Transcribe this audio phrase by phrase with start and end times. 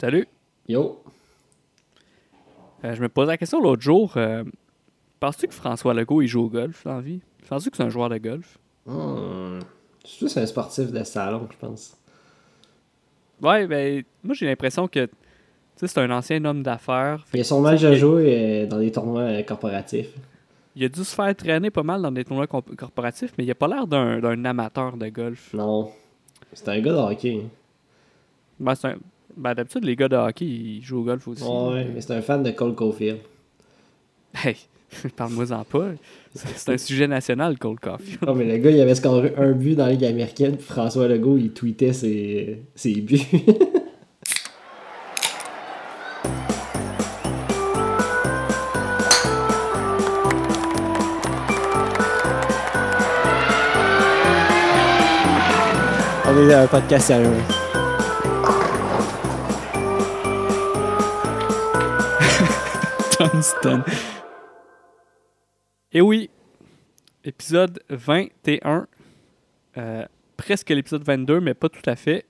[0.00, 0.26] Salut.
[0.68, 1.02] Yo.
[2.84, 4.12] Euh, je me posais la question l'autre jour.
[4.16, 4.44] euh,
[5.20, 7.20] Penses-tu que François Legault il joue au golf dans la vie?
[7.48, 8.58] Penses-tu que c'est un joueur de golf?
[8.84, 9.60] Hmm.
[10.04, 11.96] Suis juste un sportif de salon, je pense.
[13.42, 15.12] Ouais, ben, moi j'ai l'impression que tu
[15.76, 17.24] sais, c'est un ancien homme d'affaires.
[17.34, 20.08] Il a sais, déjà il- joué euh, dans des tournois corporatifs.
[20.74, 23.54] Il a dû se faire traîner pas mal dans des tournois corporatifs, mais il a
[23.54, 25.52] pas l'air d'un amateur de golf.
[25.54, 25.90] Non.
[26.52, 27.42] C'est un gars de hockey.
[28.60, 28.98] Ben, c'est un-
[29.36, 31.42] ben, d'habitude, les gars de hockey, ils jouent au golf aussi.
[31.44, 33.18] Ouais, mais c'est un fan de Cole Caulfield.
[34.34, 34.56] Hey,
[35.16, 35.88] parle-moi-en pas.
[36.34, 38.18] C'est c'est un sujet national, Cold Coffee.
[38.26, 41.08] Oh, mais le gars, il avait scoré un but dans la Ligue américaine, puis François
[41.08, 43.20] Legault, il tweetait ses, ses buts.
[56.28, 57.65] On est dans un podcast sérieux.
[65.92, 66.30] Et oui,
[67.24, 68.86] épisode 21.
[69.76, 70.04] Euh,
[70.38, 72.24] presque l'épisode 22, mais pas tout à fait.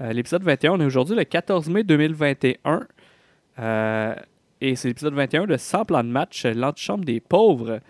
[0.00, 2.86] Euh, l'épisode 21, on est aujourd'hui le 14 mai 2021.
[3.58, 4.14] Euh,
[4.62, 7.80] et c'est l'épisode 21 de 100 plans de match, l'antichambre des pauvres.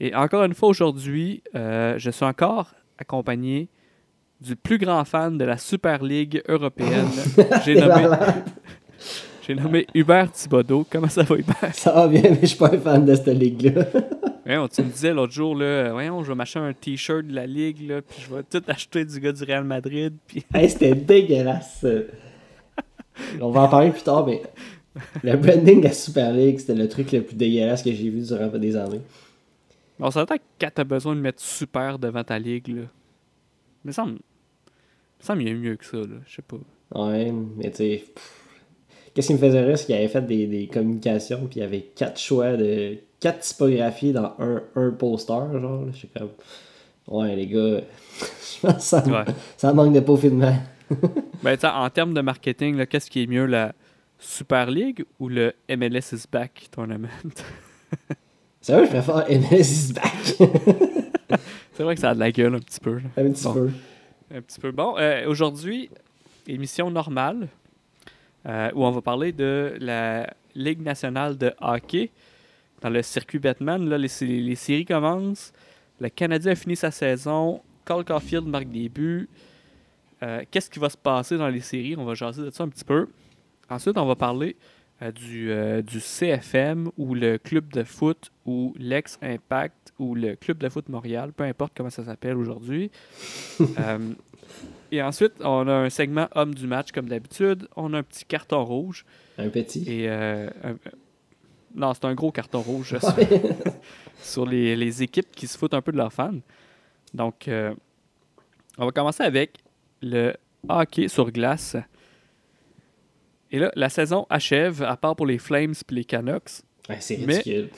[0.00, 3.68] Et encore une fois aujourd'hui, je suis encore accompagné
[4.40, 7.08] du plus grand fan de la Super League européenne.
[7.64, 8.08] J'ai nommé,
[9.46, 10.86] j'ai nommé Hubert Thibodeau.
[10.88, 11.74] Comment ça va, Hubert?
[11.74, 13.86] Ça va bien, mais je suis pas un fan de cette ligue-là.
[14.46, 17.46] Voyons, tu me disais l'autre jour, là, voyons, je vais m'acheter un t-shirt de la
[17.46, 20.94] Ligue, là, puis je vais tout acheter du gars du Real Madrid, puis Hey, c'était
[20.94, 21.86] dégueulasse.
[23.40, 24.42] On va en parler plus tard, mais
[25.22, 28.20] le branding de la Super League, c'était le truc le plus dégueulasse que j'ai vu
[28.20, 29.00] durant des années.
[29.98, 32.82] on s'entend que quand t'as besoin de mettre super devant ta Ligue, là,
[33.82, 34.18] mais ça me me
[35.20, 36.58] semble mieux que ça, là, je sais pas.
[36.94, 38.04] Ouais, mais tu sais.
[39.14, 41.64] Qu'est-ce qui me faisait rire, c'est qu'il avait fait des, des communications, puis il y
[41.64, 42.98] avait quatre choix de.
[43.20, 45.82] quatre typographies dans un, un poster, genre.
[45.84, 45.92] là.
[45.92, 46.30] Je suis comme.
[47.06, 47.80] Ouais, les gars,
[48.20, 49.24] je pense que ça, Ouais.
[49.56, 50.56] ça manque de peaufinement.
[51.42, 53.74] Ben, en termes de marketing, là, qu'est-ce qui est mieux, la
[54.18, 57.08] Super League ou le MLS is back tournament?
[58.62, 61.38] C'est vrai, je préfère MLS is back.
[61.74, 62.94] C'est vrai que ça a de la gueule un petit peu.
[62.94, 63.02] là.
[63.18, 63.52] un petit Bon.
[63.52, 63.70] peu.
[64.34, 64.70] Un petit peu.
[64.72, 65.90] Bon, euh, aujourd'hui,
[66.48, 67.48] émission normale,
[68.46, 72.10] euh, où on va parler de la Ligue nationale de hockey.
[72.80, 75.52] Dans le circuit Batman, là, les, sé- les séries commencent.
[76.00, 77.60] Le Canadien a fini sa saison.
[77.84, 79.28] Cole Caulfield marque des buts.
[80.22, 81.94] Euh, Qu'est-ce qui va se passer dans les séries?
[81.98, 83.08] On va jaser de ça un petit peu.
[83.70, 84.56] Ensuite, on va parler
[85.02, 90.58] euh, du, euh, du CFM ou le club de foot ou l'ex-Impact ou le club
[90.58, 92.90] de foot Montréal, peu importe comment ça s'appelle aujourd'hui.
[94.92, 97.66] Et ensuite, on a un segment homme du match comme d'habitude.
[97.76, 99.04] On a un petit carton rouge.
[99.38, 99.82] Un petit?
[99.88, 100.76] Et euh, un-
[101.74, 103.14] non, c'est un gros carton rouge sur,
[104.20, 106.38] sur les, les équipes qui se foutent un peu de leurs fans.
[107.12, 107.74] Donc, euh,
[108.78, 109.58] on va commencer avec
[110.00, 110.34] le
[110.68, 111.76] hockey sur glace.
[113.50, 116.62] Et là, la saison achève, à part pour les Flames et les Canucks.
[116.88, 117.68] Ouais, c'est Mais-.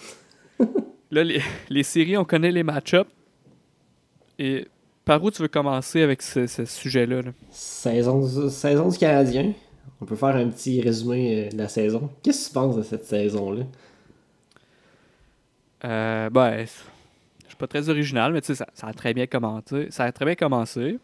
[1.11, 3.11] Là, les, les séries, on connaît les match-ups.
[4.39, 4.67] Et
[5.07, 7.23] par où tu veux commencer avec ce, ce sujet-là?
[7.23, 7.31] là?
[7.51, 9.53] Saison, saison du Canadien.
[10.01, 12.11] On peut faire un petit résumé euh, de la saison.
[12.23, 13.65] Qu'est-ce que tu penses de cette saison-là?
[15.85, 19.27] Euh, ben, je suis pas très original, mais tu sais, ça, ça a très bien
[19.27, 19.87] commencé.
[19.91, 20.99] Ça a très bien commencé.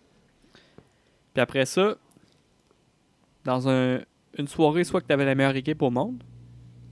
[1.35, 1.97] Puis après ça,
[3.45, 4.01] dans un-
[4.39, 6.23] une soirée, soit que tu avais la meilleure équipe au monde,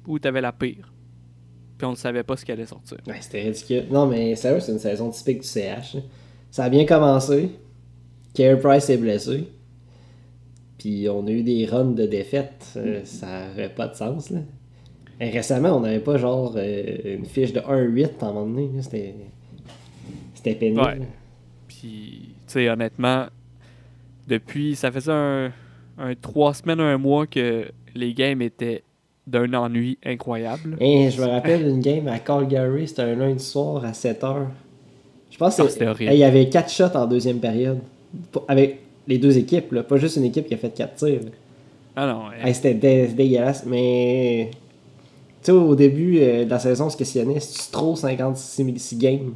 [0.07, 0.93] ou tu avais la pire.
[1.77, 2.99] Puis on ne savait pas ce qui allait sortir.
[3.07, 3.87] Ouais, c'était ridicule.
[3.91, 5.97] Non, mais sérieux, c'est une saison typique du CH.
[6.51, 7.51] Ça a bien commencé.
[8.35, 9.49] Carey Price est blessé.
[10.79, 12.73] Puis on a eu des runs de défaites.
[12.77, 14.31] Euh, ça n'aurait pas de sens.
[14.31, 14.41] Là.
[15.21, 18.71] Et récemment, on n'avait pas genre euh, une fiche de 1-8 à un moment donné.
[18.81, 19.15] C'était.
[20.35, 20.81] C'était pénible.
[20.81, 21.01] Ouais.
[21.69, 23.27] Puis, tu sais, honnêtement,
[24.27, 25.53] depuis, ça faisait un,
[25.99, 28.83] un trois semaines, un mois que les games étaient
[29.27, 30.77] d'un ennui incroyable.
[30.81, 34.47] Et je me rappelle une game à Calgary, c'était un lundi soir à 7h.
[35.31, 36.11] Je pense que Ah, c'est- c'était horrible.
[36.11, 37.79] Hey, il y avait 4 shots en deuxième période.
[38.49, 39.83] Avec les deux équipes, là.
[39.83, 41.21] pas juste une équipe qui a fait 4 tirs.
[41.97, 44.51] Ah non, Hey, c'était dé- dégueulasse, mais.
[45.43, 48.97] Tu sais, au début euh, de la saison, on se questionnait si tu trop 56
[48.97, 49.33] games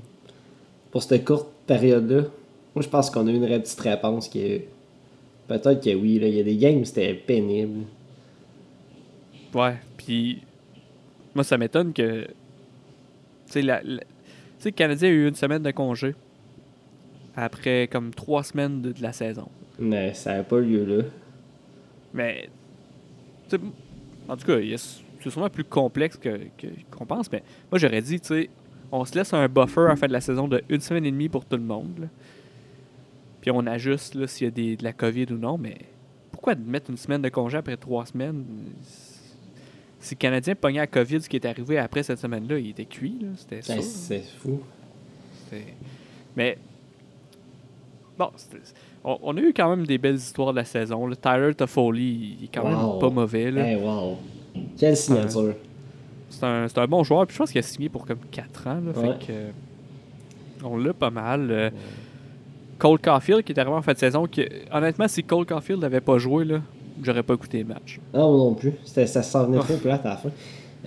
[0.90, 2.22] pour cette courte période-là.
[2.74, 4.68] Moi, je pense qu'on a eu une petite réponse qui est.
[5.48, 6.26] Peut-être que oui, là.
[6.28, 7.84] il y a des games où c'était pénible.
[9.54, 10.42] Ouais, puis
[11.34, 12.22] moi, ça m'étonne que.
[12.24, 12.30] Tu
[13.46, 13.80] sais, la,
[14.64, 16.14] sais, le Canadien a eu une semaine de congé
[17.36, 19.48] après comme trois semaines de, de la saison.
[19.78, 21.04] Mais ça n'a pas lieu là.
[22.12, 22.48] Mais
[24.28, 28.20] en tout cas, c'est sûrement plus complexe que- que- qu'on pense, mais moi j'aurais dit,
[28.20, 28.50] tu sais,
[28.92, 31.10] on se laisse un buffer à la fin de la saison de une semaine et
[31.10, 31.98] demie pour tout le monde.
[31.98, 32.06] là.
[33.40, 35.76] Puis on ajuste s'il y a des, de la COVID ou non, mais
[36.30, 38.44] pourquoi mettre une semaine de congé après trois semaines
[40.04, 42.84] Si le Canadien pognait la COVID, ce qui est arrivé après cette semaine-là, il était
[42.84, 43.82] cuit, c'était Ben, sûr.
[43.82, 44.60] c'est fou.
[46.36, 46.58] Mais
[48.18, 48.28] bon,
[49.02, 51.06] on, on a eu quand même des belles histoires de la saison.
[51.06, 51.16] là.
[51.16, 52.92] Tyler Toffoli, il est quand Wow.
[52.92, 53.50] même pas mauvais.
[53.50, 53.66] là.
[53.66, 54.18] Hey, wow.
[54.76, 55.54] Quelle signature.
[56.28, 57.26] C'est un, bon joueur.
[57.26, 58.80] Puis je pense qu'il a signé pour comme 4 ans.
[58.84, 59.00] là.
[59.00, 59.12] Ouais.
[59.20, 59.50] Fait que, euh,
[60.64, 61.48] on l'a pas mal.
[61.50, 61.70] Euh,
[62.78, 64.26] Cole Caulfield qui est arrivé en fin de saison.
[64.26, 66.60] Qui, honnêtement, si Cole Caulfield n'avait pas joué, là,
[67.02, 68.00] j'aurais pas écouté le match.
[68.12, 68.72] Non, moi non plus.
[68.84, 70.30] C'était- Ça s'en venait trop plate à la fin.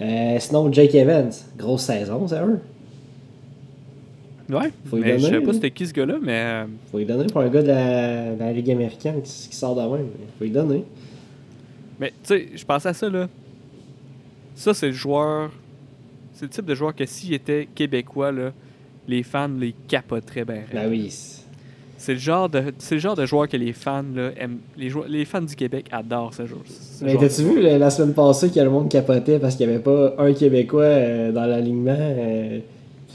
[0.02, 1.32] Euh, sinon, Jake Evans.
[1.58, 2.60] Grosse saison, c'est eux.
[4.50, 5.54] Ouais, Faut mais je donner, savais pas là.
[5.54, 8.40] c'était qui ce gars-là, mais euh, Faut lui donner pour un gars de la, de
[8.40, 10.08] la Ligue américaine qui, qui sort de même.
[10.38, 10.86] Faut lui donner.
[12.00, 13.28] Mais tu sais, je pensais à ça là.
[14.56, 15.52] Ça, c'est le joueur.
[16.34, 18.54] C'est le type de joueur que s'il était québécois, là,
[19.08, 20.64] les fans les capoteraient bien.
[20.72, 21.12] Ben oui.
[21.98, 24.60] C'est- le genre de c'est le genre de joueur que les fans là, aiment.
[24.78, 26.62] Les, joueurs, les fans du Québec adorent ce joueur.
[26.68, 29.84] ce Mais t'as-tu vu la, semaine passée que le monde capotait parce qu'il n'y avait
[29.84, 31.96] pas un Québécois euh, dans l'alignement?
[31.98, 32.60] euh,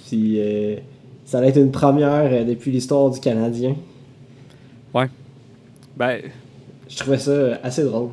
[0.08, 0.76] puis euh,
[1.24, 3.74] ça allait être une première depuis l'histoire du Canadien.
[5.96, 6.20] Ben,
[6.88, 8.10] Je trouvais ça assez drôle.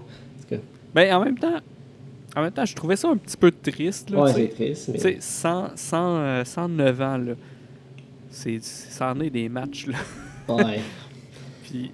[0.52, 0.56] En
[0.96, 1.60] ben en même temps,
[2.36, 4.24] en même temps, je trouvais ça un petit peu triste là.
[4.24, 4.92] Ouais, c'est triste.
[4.94, 5.18] Tu sais, Mais...
[5.20, 7.34] 100, 100, euh, 109 ans là.
[8.32, 9.98] C'est ça en est des matchs là.
[10.56, 10.80] Ouais.
[11.64, 11.92] Puis,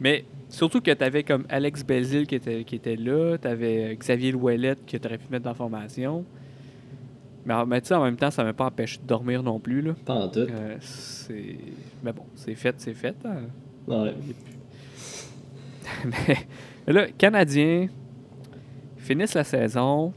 [0.00, 3.94] mais surtout que tu avais comme Alex Belzil qui était, qui était là, tu avais
[3.96, 6.24] Xavier Louellette que tu aurais pu mettre dans la formation.
[7.44, 9.80] Mais, tu sais, en même temps, ça m'a pas empêché de dormir non plus.
[9.80, 9.94] Là.
[10.04, 10.40] Pas en tout.
[10.40, 11.56] Euh, c'est...
[12.02, 13.16] Mais bon, c'est fait, c'est fait.
[13.24, 13.42] hein.
[13.86, 14.14] Ouais.
[16.04, 17.88] mais, là, Canadiens
[18.98, 20.12] finissent la saison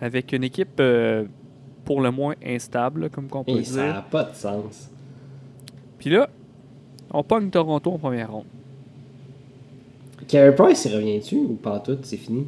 [0.00, 1.24] avec une équipe euh,
[1.84, 3.94] pour le moins instable, comme qu'on peut Et ça dire.
[3.94, 4.90] n'a pas de sens.
[5.98, 6.28] Puis là,
[7.16, 8.44] on pogne Toronto en première ronde.
[10.28, 11.96] Carey Price, il revient-tu ou pas tout?
[12.02, 12.46] C'est fini?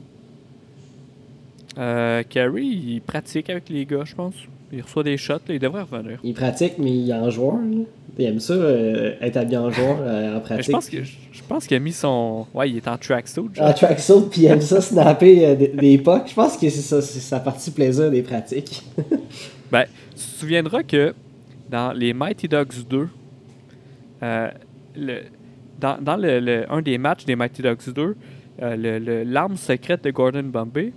[1.79, 4.35] Euh, Carey, il pratique avec les gars, je pense.
[4.73, 6.19] Il reçoit des shots, là, il devrait revenir.
[6.23, 7.55] Il pratique, mais il est en joueur.
[7.55, 7.85] là.
[8.19, 10.67] Il aime ça, euh, être habillé en joueur, euh, en pratique.
[10.67, 12.47] je pense que je pense qu'il a mis son.
[12.53, 13.43] Ouais, il est en tracksuit.
[13.61, 16.29] En tracksuit, puis il aime ça snapper euh, des, des pucks.
[16.29, 18.83] Je pense que c'est ça, c'est sa partie plaisir des pratiques.
[19.71, 21.15] Ben, tu te souviendras que
[21.71, 23.07] dans les Mighty Ducks 2, euh,
[24.21, 25.21] le,
[25.81, 28.17] dans, dans le, le- un des matchs des Mighty Ducks 2,
[28.63, 30.93] euh, l'arme secrète de Gordon Bombay,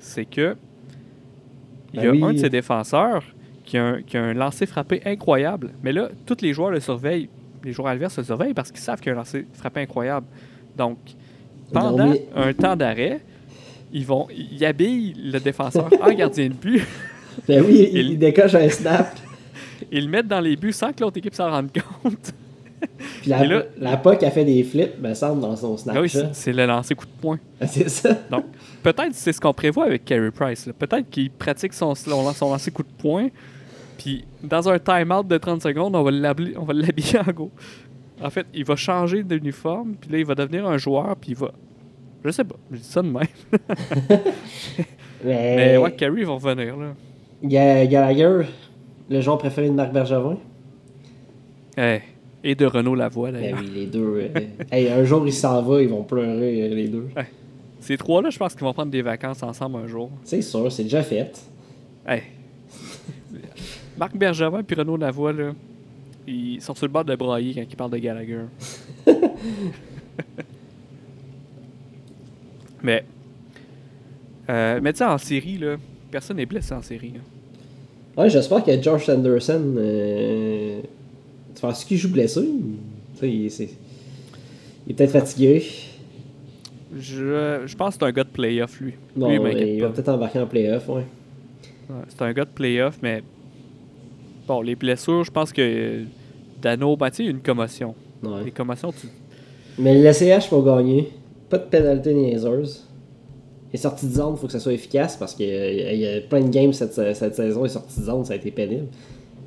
[0.00, 0.56] c'est que
[1.94, 2.24] il y a Ben oui.
[2.24, 3.22] un de ses défenseurs
[3.64, 5.70] qui a, un, qui a un lancer frappé incroyable.
[5.82, 7.28] Mais là, tous les joueurs le surveillent.
[7.64, 10.26] Les joueurs adverses le surveillent parce qu'ils savent qu'il y a un lancer frappé incroyable.
[10.76, 10.98] Donc,
[11.72, 13.20] pendant un temps d'arrêt,
[13.92, 16.82] ils vont ils habillent le défenseur en gardien de but.
[17.46, 19.16] Ben oui, il, Il- il décoche un snap.
[19.92, 22.34] Ils le mettent dans les buts sans que l'autre équipe s'en rende compte.
[23.22, 25.96] Puis la, là- la puck a fait des flips, me semble, dans son snap.
[25.98, 27.38] Ah oui, c'est le lancer coup de poing.
[27.66, 28.14] c'est ça.
[28.30, 28.44] Donc,
[28.82, 30.68] peut-être c'est ce qu'on prévoit avec Carey Price.
[30.78, 33.28] Peut-être qu'il pratique son, son, son lancer coup de poing.
[33.96, 37.50] Puis, dans un time-out de 30 secondes, on va l'habiller en go.
[38.22, 39.94] En fait, il va changer d'uniforme.
[40.00, 41.16] Puis là, il va devenir un joueur.
[41.16, 41.50] Puis il va.
[42.24, 42.56] Je sais pas.
[42.70, 43.22] Je dis ça de même.
[45.24, 46.76] Mais, Mais ouais, Carey va revenir.
[46.76, 46.94] Là.
[47.42, 48.46] Ga- Gallagher,
[49.08, 50.36] le joueur préféré de Marc Bergevin.
[51.76, 52.00] Eh,
[52.44, 53.58] Et de Renaud Lavoie, Ben d'ailleurs.
[53.60, 54.14] oui, les deux.
[54.16, 54.28] euh,
[54.70, 57.08] hey, un jour, il s'en va, ils vont pleurer, euh, les deux.
[57.80, 60.10] Ces trois-là, je pense qu'ils vont prendre des vacances ensemble un jour.
[60.24, 61.32] C'est sûr, c'est déjà fait.
[62.06, 62.22] Hey.
[63.98, 65.52] Marc Bergevin puis Renaud Lavoie, là,
[66.26, 68.42] ils sont sur le bord de brailler quand ils parlent de Gallagher.
[72.82, 73.04] mais,
[74.48, 75.76] euh, mais tu sais, en série, là,
[76.10, 77.14] personne n'est blessé en série.
[77.14, 78.22] là.
[78.22, 79.74] Ouais, j'espère que Josh Anderson.
[81.58, 83.60] Tu penses qu'il joue blessé Tu sais, il, est-
[84.86, 85.64] il est peut-être fatigué.
[86.96, 88.94] Je, je pense que c'est un gars de playoff, lui.
[89.16, 91.02] Il va peut-être embarquer en playoff, ouais.
[91.90, 93.22] Ouais, c'est un gars de playoff, mais
[94.46, 96.02] bon, les blessures, je pense que
[96.62, 97.92] Dano, ben, tu sais, il y a une commotion.
[98.22, 98.44] Ouais.
[98.44, 99.08] Les commotions, tu,
[99.78, 101.08] Mais le CH pour gagner,
[101.50, 102.84] pas de pénalité niaiseuse.
[103.72, 106.20] Les sorties de zone, il faut que ça soit efficace parce qu'il y, y a
[106.22, 108.86] plein de games cette, cette saison, les sorties de zone, ça a été pénible.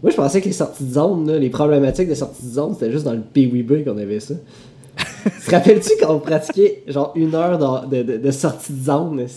[0.03, 2.73] Moi, je pensais que les sorties de zone, là, les problématiques de sorties de zone,
[2.73, 4.33] c'était juste dans le PWB qu'on avait ça.
[5.45, 9.19] te rappelles-tu quand on pratiquait genre une heure de, de, de sortie de zone?
[9.19, 9.27] Ouais,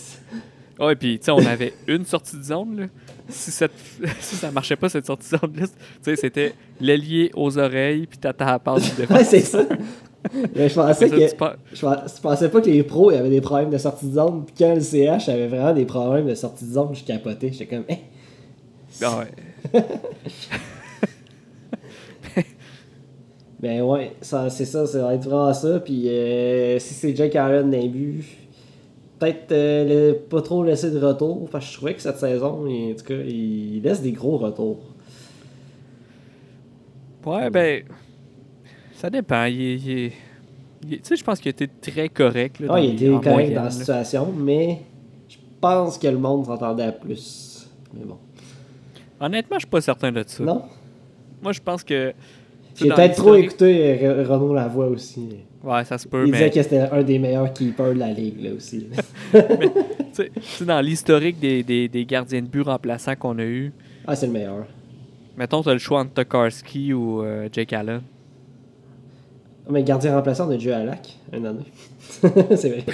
[0.79, 2.77] Ah puis tu sais, on avait une sortie de zone.
[2.81, 2.85] Là.
[3.29, 3.71] Si, cette,
[4.19, 8.17] si ça marchait pas, cette sortie de zone-là, tu sais, c'était l'ailier aux oreilles, puis
[8.17, 9.25] t'attends à passe du Ouais, défenseur.
[9.25, 9.63] c'est ça.
[10.55, 11.27] Mais je pensais que.
[11.27, 14.13] Je pens- je pensais pas que les pros ils avaient des problèmes de sortie de
[14.15, 14.43] zone.
[14.45, 17.51] Puis quand le CH avait vraiment des problèmes de sortie de zone, je capotais.
[17.51, 17.97] J'étais comme, eh.
[19.03, 19.25] Ah ouais.
[23.59, 25.79] Ben ouais, ça, c'est ça, ça va être vraiment ça.
[25.79, 28.23] Puis euh, si c'est Jake Allen d'un but,
[29.17, 31.49] peut-être euh, pas trop laisser de retour.
[31.49, 34.37] Parce que je trouvais que cette saison, il- en tout cas, il laisse des gros
[34.37, 34.79] retours.
[37.25, 37.83] Ouais, ben.
[38.97, 39.45] Ça dépend.
[39.45, 40.11] Il, il
[40.87, 42.59] il tu sais, je pense qu'il été très correct.
[42.59, 43.71] Là, Ah, il les- était correct moyenne, dans la là.
[43.71, 44.81] situation, mais
[45.29, 47.67] je pense que le monde s'entendait à plus.
[47.93, 48.17] Mais bon.
[49.19, 50.43] Honnêtement, je suis pas certain de ça.
[50.43, 50.63] Non?
[51.41, 52.13] Moi, je pense que.
[52.75, 55.29] J'ai peut-être trop écouté euh, Re- Renaud Lavoie aussi.
[55.63, 56.37] Ouais, ça se peut, Il mais.
[56.37, 58.87] disait que c'était un des meilleurs keepers de la ligue, là aussi.
[59.31, 63.43] Tu sais- tu sais, dans l'historique des, des, des gardiens de but remplaçants qu'on a
[63.43, 63.73] eu,
[64.07, 64.65] ah, c'est le meilleur.
[65.35, 68.01] mettons, tu as le choix entre Tokarski ou euh, Jake Allen.
[69.67, 71.65] Ah, Mais gardien remplaçant, on a déjà à Lac, une année.
[72.55, 72.85] c'est vrai.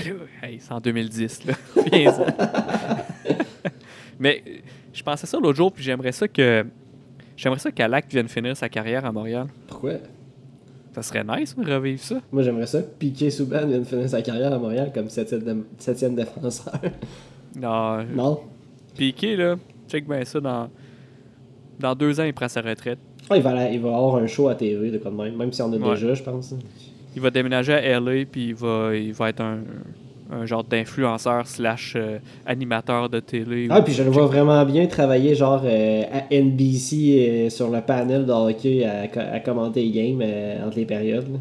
[0.41, 1.53] Hey, c'est en 2010, là.
[1.91, 2.13] Viens.
[4.21, 4.51] Mais euh,
[4.93, 6.65] je pensais ça l'autre jour, puis j'aimerais ça que.
[7.35, 9.47] J'aimerais ça qu'Alak vienne finir sa carrière à Montréal.
[9.67, 9.93] Pourquoi?
[10.93, 12.19] Ça serait nice de revivre ça.
[12.31, 12.81] Moi, j'aimerais ça.
[12.81, 16.73] Piqué Souban vient de finir sa carrière à Montréal comme septième, dé- septième défenseur.
[17.59, 18.39] Non, non?
[18.95, 19.55] Piqué, là,
[19.89, 20.39] check bien ça.
[20.39, 20.69] Dans,
[21.79, 22.99] dans deux ans, il prend sa retraite.
[23.29, 25.35] Ah, il, va aller- il va avoir un show à TV de quoi de même,
[25.37, 25.95] même si on a Ouais.
[25.95, 26.53] déjà, je pense.
[27.15, 29.59] Il va déménager à LA, puis il va, il va être un,
[30.31, 33.67] un genre d'influenceur slash euh, animateur de télé.
[33.69, 37.69] Ah, ou- puis je le vois vraiment bien travailler genre euh, à NBC euh, sur
[37.69, 40.21] le panel de hockey à, co- à commenter les games
[40.65, 41.27] entre les périodes.
[41.31, 41.39] là.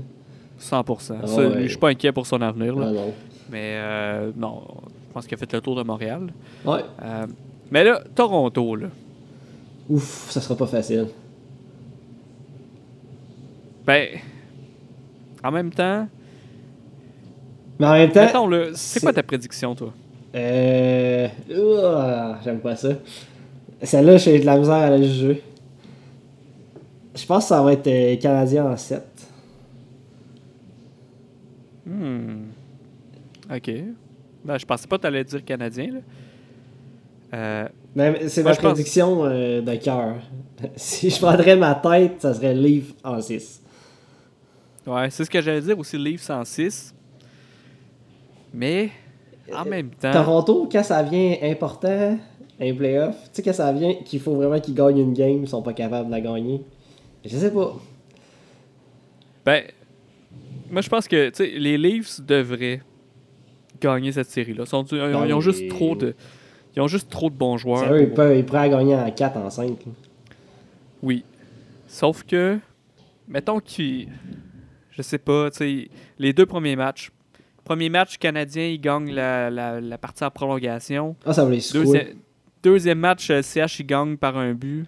[0.60, 1.14] 100%.
[1.22, 1.62] Ah Ça, ouais.
[1.62, 2.74] Je suis pas inquiet pour son avenir.
[2.76, 2.86] Là.
[2.88, 3.12] Ah non.
[3.50, 4.62] Mais euh, non,
[5.08, 6.26] je pense qu'il a fait le tour de Montréal.
[6.66, 6.80] Ouais.
[7.70, 8.88] Mais là, Toronto, là.
[9.88, 11.06] Ouf, ça sera pas facile.
[13.86, 14.08] Ben,
[15.42, 16.06] en même temps,
[17.80, 18.46] Mais en même temps.
[18.46, 19.92] là, c'est quoi ta prédiction, toi?
[20.34, 21.28] Euh.
[22.44, 22.90] J'aime pas ça.
[23.82, 25.42] Celle-là, j'ai de la misère à la juger.
[27.16, 29.02] Je pense que ça va être euh, Canadien en 7.
[31.86, 32.42] Hmm.
[33.52, 33.70] OK.
[34.44, 36.00] Ben, je pensais pas que tu allais dire Canadien, là.
[37.32, 40.16] Euh, Mais c'est ma pense- prédiction euh, de cœur.
[40.76, 43.62] si je prendrais ma tête, ça serait Leaf en 6.
[44.86, 46.94] ouais, c'est ce que j'allais dire aussi, Leafs 106.
[48.52, 48.90] Mais,
[49.54, 50.12] en même temps...
[50.12, 52.18] Toronto, quand ça vient important,
[52.60, 55.48] un playoff, tu sais, quand ça vient qu'il faut vraiment qu'ils gagnent une game, ils
[55.48, 56.60] sont pas capables de la gagner.
[57.24, 57.74] Je sais pas.
[59.44, 59.64] Ben,
[60.70, 62.82] moi, je pense que tu sais, les Leafs devraient
[63.80, 64.64] gagner cette série-là.
[64.70, 66.14] Ils, ont, ils ont Ben, juste mais- trop de...
[66.76, 67.80] Ils ont juste trop de bons joueurs.
[67.80, 69.68] Sérieux, ils, peuvent, ils pourraient gagner en 4, en 5.
[69.70, 69.74] là.
[71.02, 71.24] Oui.
[71.88, 72.58] Sauf que,
[73.26, 74.08] mettons qu'ils.
[74.92, 75.88] Je sais pas, tu sais,
[76.18, 77.10] les deux premiers matchs.
[77.70, 81.14] Premier match canadien, ils gagnent la, la, la partie en prolongation.
[81.24, 82.16] Ah, ça va les secouer.
[82.64, 84.86] Deuxième, match, euh, CH, ils gagnent par un but.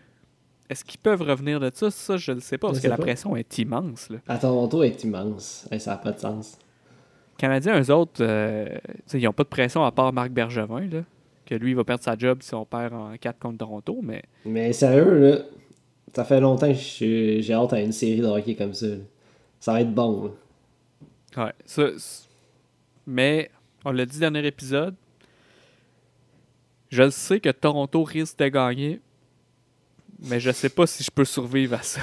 [0.68, 1.92] Est-ce qu'ils peuvent revenir de ça?
[1.92, 4.10] Ça, je ne sais pas, parce que la pression est immense.
[4.10, 4.16] Là.
[4.26, 5.68] À Toronto, est immense.
[5.70, 6.58] Hey, ça n'a pas de sens.
[7.38, 8.66] Canadiens, eux autres, euh,
[9.14, 11.02] ils n'ont pas de pression à part Marc Bergevin, là,
[11.46, 14.24] que lui, il va perdre sa job si on perd en 4 contre Toronto, mais
[14.44, 15.38] Mais sérieux, là,
[16.16, 18.86] ça fait longtemps que j'ai hâte à une série de hockey comme ça.
[18.88, 18.96] là.
[19.60, 20.24] Ça va être bon.
[21.36, 21.44] là.
[21.44, 21.84] Ouais, ça,
[23.06, 23.50] mais
[23.84, 24.94] on l'a dit dernier épisode.
[26.90, 29.00] Je le sais que Toronto risque de gagner,
[30.20, 32.00] mais je sais pas si je peux survivre à ça.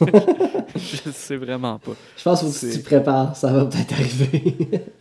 [0.00, 1.92] je le sais vraiment pas.
[2.16, 3.36] Je pense que tu C'est- t'y prépares.
[3.36, 4.84] Ça va peut-être arriver.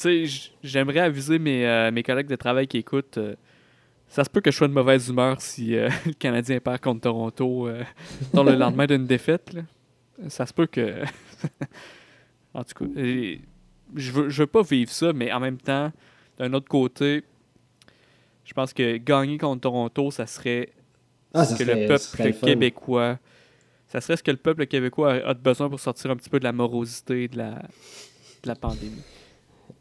[0.00, 0.28] Tu
[0.62, 3.18] j'aimerais aviser mes, euh, mes collègues de travail qui écoutent.
[3.18, 3.36] euh,
[4.08, 7.02] ça se peut que je sois de mauvaise humeur si euh, le Canadien perd contre
[7.02, 7.68] Toronto
[8.32, 9.52] dans le lendemain d'une défaite.
[9.52, 9.60] là.
[10.28, 11.04] Ça se peut que.
[12.54, 13.00] en tout cas,
[13.94, 15.92] je veux, je veux pas vivre ça, mais en même temps,
[16.38, 17.22] d'un autre côté,
[18.44, 20.70] je pense que gagner contre Toronto, ça serait
[21.32, 23.18] Ah, ce que serait- le peuple le québécois.
[23.88, 26.44] Ça serait ce que le peuple québécois a, besoin pour sortir un petit peu de
[26.44, 29.02] la morosité de la, de la pandémie.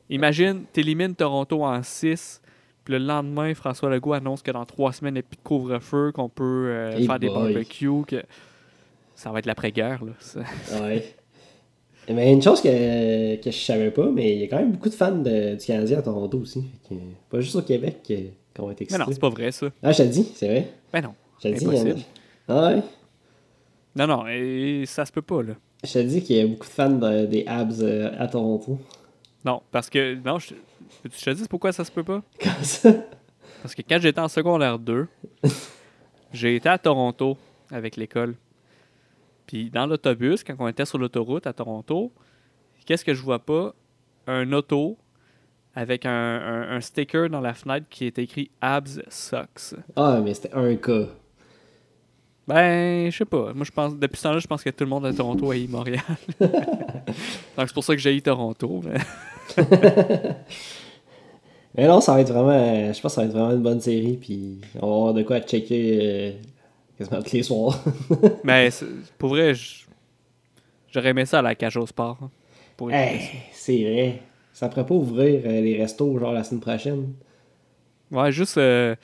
[0.09, 2.41] Imagine, t'élimines Toronto en 6,
[2.83, 5.41] puis le lendemain, François Legault annonce que dans trois semaines, il n'y a plus de
[5.41, 8.23] couvre-feu, qu'on peut euh, Hey faire des barbecues, que
[9.15, 10.03] ça va être l'après-guerre.
[10.05, 10.11] Là.
[10.19, 10.41] Ça-
[10.81, 11.15] Ouais.
[12.09, 14.89] Mais une chose que, que je savais pas, mais il y a quand même beaucoup
[14.89, 16.65] de fans de- du Canadien à Toronto aussi.
[16.89, 16.95] Que,
[17.29, 17.97] pas juste au Québec
[18.55, 18.99] qu'on va être Mais excités.
[19.03, 19.67] non, c'est pas vrai, ça.
[19.81, 20.67] Ah, je te dis, c'est vrai.
[20.91, 21.13] Ben non.
[21.43, 22.05] Je te dis, il y en a- Impossible.
[22.49, 22.81] Ah ouais.
[23.95, 25.53] Non, non, et ça se peut pas, là.
[25.83, 28.77] Je te dis qu'il y a beaucoup de fans de- des Habs euh, à Toronto.
[29.45, 30.15] Non, parce que.
[30.15, 30.53] Non, je,
[31.05, 32.21] je te dis pourquoi ça se peut pas?
[32.39, 32.91] Comme ça.
[33.61, 35.07] Parce que quand j'étais en secondaire 2,
[36.33, 37.37] j'ai été à Toronto
[37.71, 38.35] avec l'école.
[39.47, 42.11] Puis dans l'autobus, quand on était sur l'autoroute à Toronto,
[42.85, 43.73] Qu'est-ce que je vois pas?
[44.27, 44.97] Un auto
[45.73, 49.79] avec un, un- un sticker dans la fenêtre qui est écrit Abs Sucks.
[49.95, 51.05] Ah, mais c'était un cas.
[52.45, 53.53] Ben, je sais pas.
[53.53, 55.69] Moi, je pense, depuis ce temps-là, je pense que tout le monde à Toronto haït
[55.69, 56.01] Montréal.
[56.41, 58.81] Donc, c'est pour ça que j'ai Toronto.
[58.83, 59.63] mais-
[61.75, 62.93] Mais non, ça va être vraiment.
[62.93, 64.17] Je pense que ça va être vraiment une bonne série.
[64.17, 66.31] Puis on va avoir de quoi checker euh,
[66.97, 67.83] quasiment tous les soirs.
[68.43, 68.69] Mais
[69.17, 69.53] pour vrai,
[70.91, 72.17] j'aurais aimé ça à la cage au sport.
[72.21, 72.29] hein,
[72.77, 73.21] Pour Hey,
[73.51, 74.21] c'est vrai.
[74.53, 77.13] Ça pourrait pas ouvrir euh, les restos genre la semaine prochaine.
[78.11, 78.57] Ouais, juste.
[78.57, 78.95] euh,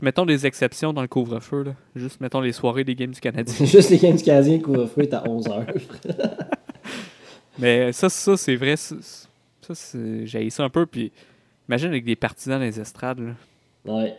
[0.00, 1.64] mettons des exceptions dans le couvre-feu.
[1.64, 1.74] là.
[1.96, 3.66] Juste mettons les soirées des Games du Canadien.
[3.66, 5.66] Juste les games canadiens couvre-feu est à 11h.
[7.58, 8.76] Mais ça, ça c'est vrai.
[8.76, 8.94] Ça,
[9.60, 10.86] ça, j'ai ça un peu.
[10.86, 11.12] Puis
[11.68, 13.20] imagine avec des partisans dans les estrades.
[13.20, 13.34] là.
[13.92, 14.16] Ouais.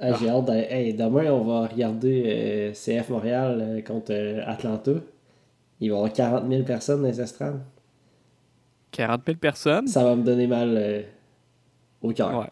[0.00, 0.48] Ah, J'ai hâte.
[0.48, 4.92] Hey, demain, on va regarder euh, CF Montréal euh, contre euh, Atlanta.
[5.80, 7.60] Il va y avoir 40 000 personnes dans les estrades.
[8.90, 9.86] 40 000 personnes?
[9.86, 11.02] Ça va me donner mal euh,
[12.02, 12.38] au cœur.
[12.38, 12.46] Ouais.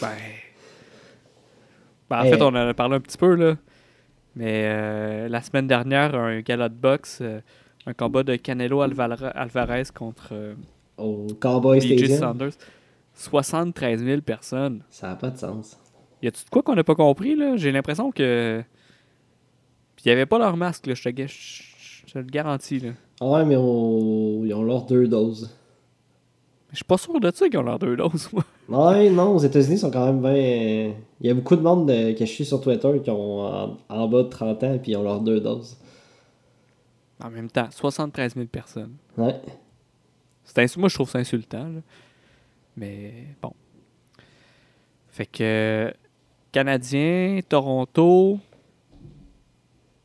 [0.00, 0.08] Ben.
[2.10, 3.54] Ben, en fait, on en a parlé un petit peu, là.
[4.34, 7.40] Mais euh, la semaine dernière, un gala de boxe, euh,
[7.86, 10.54] un combat de Canelo Alvarez contre euh,
[10.96, 12.18] Au Cowboy BJ Stadium.
[12.18, 12.52] Sanders.
[13.14, 14.82] 73 000 personnes.
[14.90, 15.76] Ça n'a pas de sens.
[16.22, 17.56] Y a-tu de quoi qu'on n'a pas compris, là?
[17.56, 18.62] J'ai l'impression que.
[19.96, 22.90] Puis y avait pas leur masque, là, je te, je- te le garantis, là.
[23.20, 25.54] Ah Ouais, mais on- ils ont leurs deux doses.
[26.70, 28.44] Je suis pas sûr de ça qu'ils ont leurs deux doses, moi.
[28.92, 30.94] Ouais, non, aux États-Unis, ils sont quand même bien.
[31.20, 33.78] Il y a beaucoup de monde euh, que je suis sur Twitter qui ont en,
[33.88, 35.76] en bas de 30 ans et ils ont leurs deux doses.
[37.22, 38.94] En même temps, 73 000 personnes.
[39.16, 39.34] Ouais.
[40.44, 41.64] C'est ins- Moi, je trouve ça insultant.
[41.64, 41.80] là.
[42.76, 43.52] Mais bon.
[45.08, 45.92] Fait que.
[46.52, 48.38] Canadien, Toronto.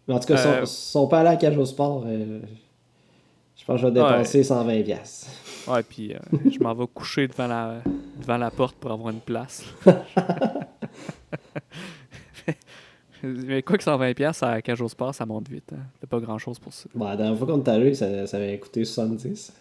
[0.08, 2.04] Mais en tout cas, ils Euh, sont, pas allés à Cage au Sport.
[2.06, 2.40] euh,
[3.56, 4.84] je pense que je vais dépenser 120$.
[4.84, 5.28] piastres.
[5.72, 6.20] Ouais, puis euh,
[6.52, 7.82] je m'en vais coucher devant la,
[8.20, 9.64] devant la porte pour avoir une place.
[13.24, 15.72] Mais quoi que 120$ piastres à Cage au Sport, ça monte vite.
[15.74, 15.80] Hein.
[16.02, 16.90] C'est pas grand chose pour ça.
[16.94, 19.52] Bon, la dernière fois qu'on est allé, ça, ça avait coûté 70$.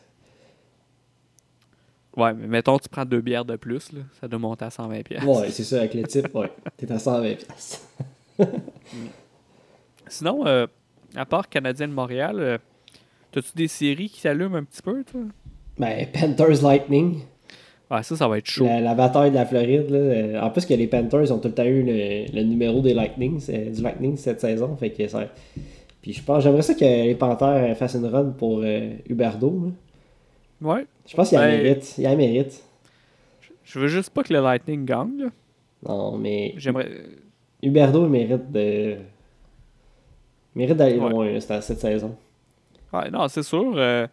[2.16, 5.02] Ouais, mais mettons, tu prends deux bières de plus, là, ça doit monter à 120$.
[5.02, 5.26] piastres.
[5.28, 6.50] Ouais, c'est ça, avec le type, ouais.
[6.76, 7.36] T'es à 120$.
[7.36, 7.80] piastres.
[10.08, 10.66] Sinon, euh,
[11.16, 12.58] à part Canadien de Montréal, euh,
[13.30, 15.20] t'as-tu des séries qui s'allument un petit peu, toi?
[15.78, 17.20] Ben, Panthers Lightning.
[17.90, 18.64] Ouais, ça, ça va être chaud.
[18.64, 19.90] La, la bataille de la Floride.
[19.90, 19.98] Là.
[19.98, 22.94] euh, En plus que les Panthers ont tout le temps eu le, le numéro des
[22.94, 24.76] Lightning, du Lightning cette saison.
[24.76, 25.26] Fait que ça...
[26.00, 29.50] Puis je pense, j'aimerais ça que les Panthers fassent une run pour euh, Huberdo.
[29.66, 29.72] là.
[30.62, 30.86] Ouais.
[31.06, 31.98] Je pense qu'il y a Ben- mérite.
[31.98, 32.62] Il y a mérite.
[33.64, 35.28] Je veux juste pas que le Lightning gagne, là.
[35.88, 36.90] Non, mais J'aimerais.
[37.62, 38.96] Huberdo mérite de.
[40.54, 41.10] mérite d'aller Ouais.
[41.10, 42.16] loin cette, cette saison.
[42.92, 43.72] Ouais, non, c'est sûr.
[43.76, 44.06] euh,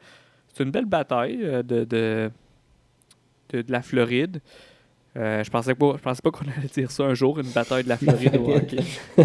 [0.54, 2.32] c'est une belle bataille euh, de, de,
[3.50, 4.42] de, de la Floride.
[5.18, 7.84] Euh, je pensais pas, je pensais pas qu'on allait dire ça un jour, une bataille
[7.84, 8.78] de la Floride au hockey.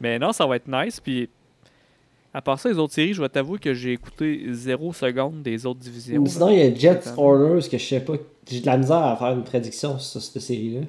[0.00, 1.00] Mais non, ça va être nice.
[1.00, 1.28] Puis
[2.34, 5.64] à part ça, les autres séries, je vais t'avouer que j'ai écouté zéro seconde des
[5.66, 6.26] autres divisions.
[6.26, 6.52] Sinon, là.
[6.52, 7.10] il y a Jets.
[7.16, 8.14] Oilers que je sais pas.
[8.50, 10.80] J'ai de la misère à faire une prédiction sur cette série-là.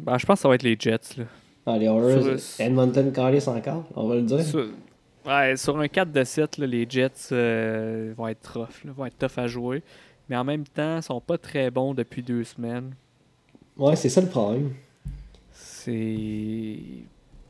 [0.00, 1.16] Ben, je pense que ça va être les Jets.
[1.16, 1.24] Là.
[1.64, 4.42] Ah, les Oilers, Sur- Edmonton Callis encore, on va le dire.
[4.42, 4.66] Sur,
[5.26, 9.06] ouais, sur un 4 de 7, là, les Jets euh, vont être tough, là, vont
[9.06, 9.82] être tough à jouer.
[10.28, 12.94] Mais en même temps, ils sont pas très bons depuis deux semaines.
[13.76, 14.72] Ouais, c'est ça le problème.
[15.52, 16.78] C'est.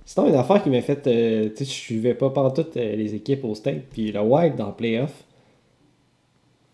[0.08, 1.04] Sinon, une affaire qui m'a fait.
[1.08, 4.54] euh, tu sais, je suivais pas pantoute euh, les équipes au State, puis le Wild
[4.54, 5.24] dans le playoff.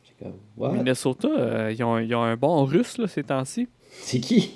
[0.05, 0.73] J'ai comme, what?
[0.73, 3.69] Minnesota, euh, ils, ont, ils ont un bon russe là, ces temps-ci.
[3.91, 4.53] C'est qui?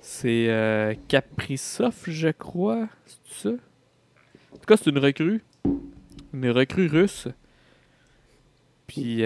[0.00, 2.88] C'est euh, Kaprizov, je crois.
[3.06, 3.54] C'est ça?
[4.52, 5.42] En tout cas, c'est une recrue.
[6.32, 7.28] Une recrue russe.
[8.88, 9.24] Puis,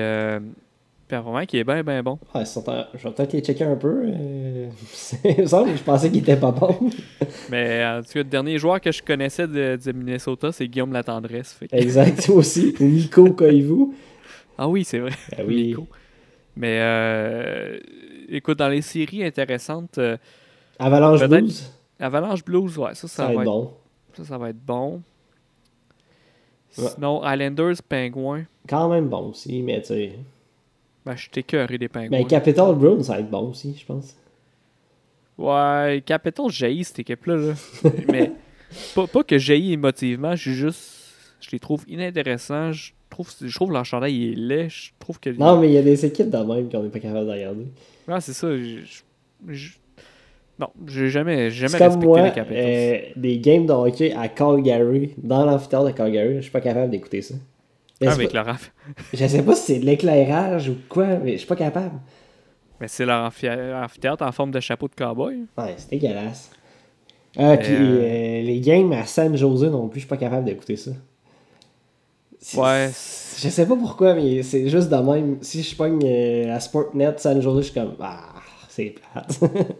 [1.17, 2.19] vraiment qui est bien, bien bon.
[2.35, 4.03] En- Je vais peut-être les checker un peu.
[4.05, 4.69] euh,
[5.25, 6.79] je pensais qu'il était pas bon.
[7.51, 10.93] Mais en tout cas, le dernier joueur que je connaissais de, de Minnesota, c'est Guillaume
[10.93, 11.53] Latendresse.
[11.55, 12.75] Fait exact, moi aussi.
[12.79, 13.95] Nico Koivu.
[14.57, 15.13] Ah oui, c'est vrai.
[15.37, 15.69] Ben oui.
[15.69, 15.87] Nico.
[16.57, 17.79] Mais euh,
[18.29, 20.17] écoute, dans les séries intéressantes, euh,
[20.79, 21.73] Avalanche Blues.
[22.01, 23.73] Avalanche Blues, ouais, ça, ça, Ça va être bon.
[24.15, 25.03] Ça, ça va être bon.
[26.77, 26.85] Ouais.
[26.95, 28.45] Sinon, Islanders, Pingouins.
[28.69, 30.13] Quand même bon aussi, mais tu sais.
[31.09, 32.19] Ben, je suis écœuré des Pingouins.
[32.19, 34.15] Ben, Capital Bruins, ça va être bon aussi, je pense.
[35.39, 37.37] Ouais, Capital jaillit cette équipe-là.
[37.37, 37.55] là.
[38.13, 38.33] Mais
[38.95, 40.95] pas, pas que jaillit émotivement, je suis juste.
[41.41, 42.73] Je les trouve inintéressants.
[42.73, 44.69] Je trouve, je trouve leur chandail il est laid.
[44.69, 45.31] Je trouve que.
[45.31, 47.67] Non, mais il y a des équipes de même qu'on n'est pas capable de regarder.
[48.09, 48.49] Ouais, c'est ça.
[48.57, 48.81] je-
[49.47, 49.73] je-
[50.59, 52.57] Non, j'ai jamais, jamais respecté moi, les Capitals.
[52.67, 56.91] euh, des games de hockey à Calgary, dans l'amphithéâtre de Calgary, je suis pas capable
[56.91, 57.37] d'écouter ça.
[58.01, 58.57] Mais Ah, avec pas-
[59.13, 61.99] Je sais pas si c'est de l'éclairage ou quoi, mais je suis pas capable.
[62.81, 65.47] Mais c'est leur amphi- amphithéâtre en forme de chapeau de cowboy.
[65.57, 66.51] Ouais, c'est dégueulasse.
[67.37, 70.45] Ah, puis euh, euh, les games à San Jose non plus, je suis pas capable
[70.45, 70.93] d'écouter ça.
[72.55, 72.89] Ouais.
[73.37, 75.39] Je sais pas pourquoi, mais c'est juste de même.
[75.43, 78.35] Si je pogne euh, à Sportnet San Jose, je suis comme Ah,
[78.69, 79.41] c'est plate.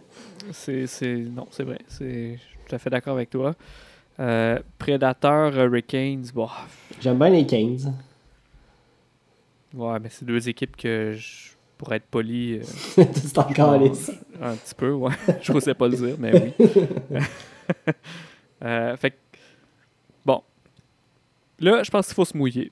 [0.51, 1.15] C'est.
[1.15, 1.77] Non, c'est vrai.
[1.89, 3.53] Je suis tout à fait d'accord avec toi.
[4.77, 6.47] Predator, Hurricanes, bon...
[6.99, 7.85] J'aime bien les Kings.
[9.73, 12.63] Ouais, mais c'est deux équipes que, je, pour être poli, euh,
[14.41, 15.13] un petit peu, ouais.
[15.41, 16.67] je n'osais pas le dire, mais oui.
[18.61, 19.15] Euh, fait que,
[20.25, 20.41] bon.
[21.59, 22.69] Là, je pense qu'il faut se mouiller.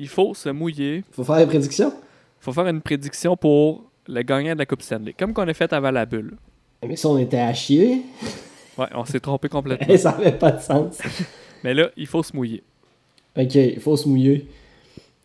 [0.00, 1.04] Il faut se mouiller.
[1.12, 1.90] Faut faire des prédictions?
[1.90, 5.12] Il faut faire une prédiction pour le gagnant de la Coupe Stanley.
[5.12, 6.36] Comme qu'on a fait avant la bulle.
[6.84, 8.02] Mais si on était à chier,
[8.76, 9.96] Ouais, on s'est trompé complètement.
[9.96, 10.98] ça avait pas de sens.
[11.62, 12.62] mais là, il faut se mouiller.
[13.38, 14.48] Ok, il faut se mouiller.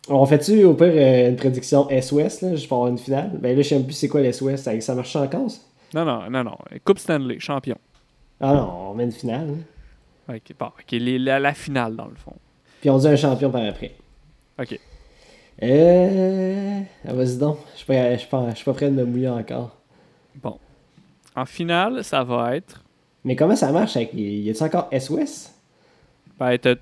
[0.08, 3.30] On fait-tu au pire euh, une prédiction S-Ouest, là, juste pour avoir une finale?
[3.38, 4.64] Ben là, je sais même plus c'est quoi l'S-Ouest.
[4.64, 5.58] Ça, ça marche encore, ça?
[5.94, 6.56] Non, non, non, non.
[6.84, 7.76] Coupe Stanley, champion.
[8.40, 9.48] Ah non, on met une finale.
[10.28, 10.34] hein.
[10.34, 12.34] Ok, bon, ok, les- la, la finale, dans le fond.
[12.80, 13.92] Puis on dit un champion par après.
[14.60, 14.78] Ok.
[15.62, 16.80] Euh.
[17.06, 17.58] Ah, vas-y donc.
[17.74, 19.76] Je suis pas, je suis pas, je prêt de me mouiller encore.
[20.42, 20.58] Bon.
[21.36, 22.82] En finale, ça va être.
[23.24, 24.10] Mais comment ça marche avec.
[24.14, 25.54] Y a-tu encore S-Ouest?
[26.40, 26.74] Ben, t'as.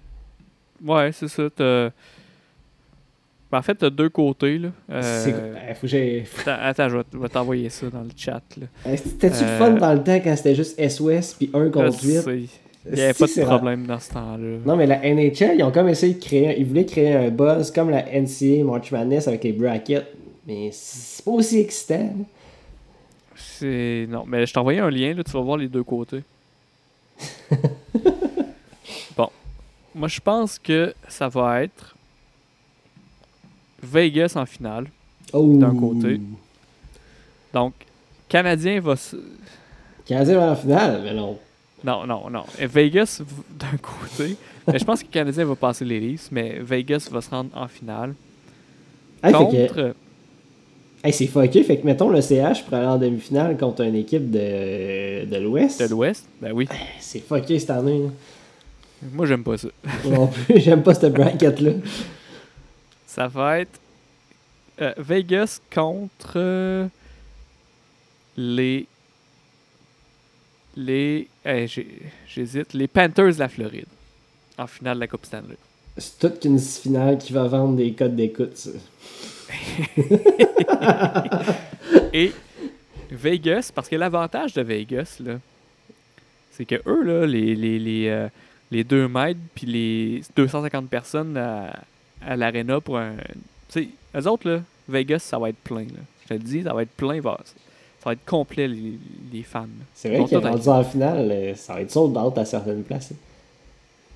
[0.82, 1.50] Ouais, c'est ça.
[1.54, 1.90] T'as.
[3.50, 4.68] Ben, en fait, t'as deux côtés, là.
[4.90, 6.50] Euh, faut que.
[6.50, 8.40] Attends, je vais, je vais t'envoyer ça dans le chat,
[8.84, 12.04] C'était-tu le Euh, fun dans le temps quand c'était juste S-Ouest puis 1 Là, contre
[12.04, 12.20] 8?
[12.20, 12.48] c'est-
[12.86, 14.58] Il n'y avait pas de problème dans ce temps-là.
[14.64, 16.48] Non, mais la NHL, ils ont comme essayé de créer.
[16.48, 20.06] un- Ils voulaient créer un buzz comme la NCA March Madness avec les brackets.
[20.46, 22.08] Mais c'est pas aussi excitant.
[23.34, 24.06] C'est.
[24.08, 26.22] Non, mais je t'ai envoyé un lien, là, tu vas voir les deux côtés.
[29.16, 29.28] bon.
[29.94, 31.96] Moi, je pense que ça va être
[33.82, 34.86] Vegas en finale.
[35.32, 35.56] Oh.
[35.56, 36.20] D'un côté.
[37.52, 37.74] Donc,
[38.28, 38.96] Canadien va.
[38.96, 39.16] se-
[40.06, 41.38] Canadien va en finale, mais non.
[41.84, 42.44] Non, non, non.
[42.58, 43.22] Et Vegas
[43.58, 44.36] d'un côté.
[44.66, 47.50] mais je pense que le Canadien va passer les Leafs, mais Vegas va se rendre
[47.56, 48.14] en finale.
[49.22, 49.74] Hey, contre.
[49.74, 49.94] que,
[51.04, 51.62] hey, c'est fucké.
[51.62, 55.80] Fait que, mettons, le CH pour aller en demi-finale contre une équipe de, de l'Ouest.
[55.82, 56.26] De l'Ouest?
[56.40, 56.68] Ben oui.
[57.00, 57.98] C'est fucké cette année.
[58.04, 58.08] là.
[59.12, 59.68] Moi, j'aime pas ça.
[60.06, 61.72] Non plus, j'aime pas cette bracket-là.
[63.10, 63.80] Ça va être
[64.80, 66.88] euh, Vegas contre
[68.36, 68.86] les.
[70.76, 71.28] Les.
[72.28, 72.72] J'hésite.
[72.72, 73.88] Les Panthers de la Floride.
[74.56, 75.56] En finale de la Coupe Stanley.
[75.96, 78.70] C'est toute qu'une finale qui va vendre des codes d'écoute, ça.
[82.12, 82.32] Et
[83.10, 85.40] Vegas, parce que l'avantage de Vegas, là,
[86.52, 88.28] c'est que eux, là, les, les, les, euh,
[88.70, 91.72] les 2 mètres puis les 250 personnes à,
[92.26, 93.16] à l'aréna pour un.
[93.68, 95.84] Tu sais, eux autres, là, Vegas, ça va être plein.
[95.84, 96.00] Là.
[96.22, 97.20] Je te le dis, ça va être plein.
[97.22, 98.98] Ça va être complet, les,
[99.32, 99.66] les fans.
[99.94, 102.82] C'est vrai qu'il est rendu en finale, euh, ça va être sold out à certaines
[102.82, 103.12] places.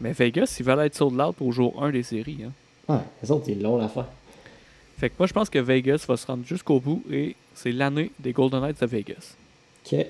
[0.00, 2.38] Mais Vegas, ils veulent être sold out au jour 1 des séries.
[2.46, 2.52] Hein.
[2.88, 4.06] Ouais, les autres, ils l'ont l'affaire.
[4.96, 8.10] Fait que moi, je pense que Vegas va se rendre jusqu'au bout et c'est l'année
[8.18, 9.36] des Golden Knights de Vegas.
[9.84, 10.06] Ok.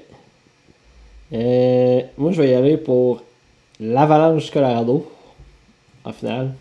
[1.33, 3.23] Euh, moi, je vais y aller pour
[3.81, 5.11] l'Avalanche Colorado
[6.05, 6.55] en finale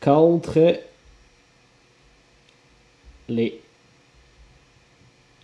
[0.00, 0.80] contre
[3.28, 3.60] les.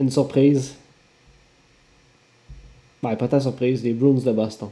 [0.01, 0.77] Une surprise.
[3.03, 4.69] Ben, pas tant surprise, les Bruins de Boston.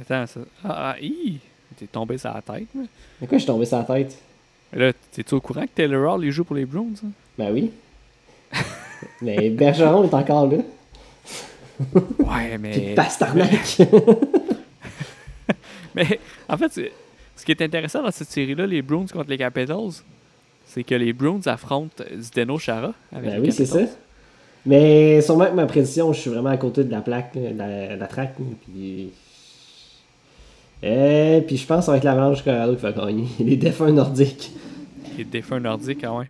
[0.00, 0.40] Attends, ça.
[0.64, 1.38] Ah, ah, hi!
[1.76, 2.82] T'es tombé sur la tête, là.
[3.20, 4.16] Mais quoi, je suis tombé sur la tête?
[4.72, 6.92] Mais là, t'es-tu au courant que Taylor Hall, il joue pour les Bruins?
[7.04, 7.10] hein?
[7.36, 7.70] Ben oui.
[9.22, 10.58] Mais Bergeron est encore là.
[12.18, 12.70] Ouais, mais.
[12.72, 13.78] Puis Pasternak.
[15.94, 16.92] Mais en fait, c'est-
[17.38, 20.02] ce qui est intéressant dans cette série-là, les Bruins contre les Capitals,
[20.66, 23.80] c'est que les Bruins affrontent Zdeno Chara avec Ben oui, c'est ça.
[24.66, 27.94] Mais sûrement que ma prédiction, je suis vraiment à côté de la plaque, de la,
[27.94, 28.34] de la traque.
[28.64, 29.10] Puis...
[30.84, 33.28] Euh, puis je pense que ça va être l'Avalanche Colorado qui va gagner.
[33.40, 34.52] Les défunts nordiques.
[35.16, 36.26] Les défunts nordiques, ah ouais.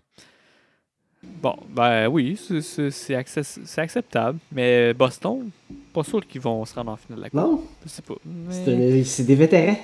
[1.42, 4.38] Bon, ben oui, c'est- acceptable.
[4.52, 5.50] Mais Boston,
[5.92, 7.40] pas sûr qu'ils vont se rendre en finale de la Coupe.
[7.40, 8.14] Non, Je sais pas.
[8.24, 9.04] Mais...
[9.04, 9.76] c'est des vétérans.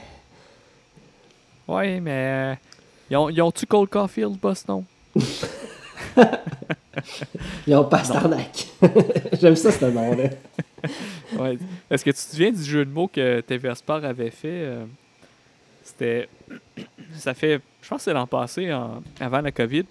[1.68, 2.10] Ouais, mais.
[2.12, 2.54] euh,
[3.10, 4.84] Ils ont- ils ont-tu Cole Caulfield, Boston?
[7.66, 8.66] Ils ont Pasternak.
[9.40, 10.30] J'aime ça, ce nom-là.
[11.38, 11.56] Ouais.
[11.90, 14.84] Est-ce que tu te souviens du jeu de mots que TVA Sport avait fait euh,
[15.82, 16.28] C'était.
[17.16, 17.60] Ça fait.
[17.82, 19.78] Je pense que c'est l'an passé, en- avant la COVID.
[19.78, 19.84] Le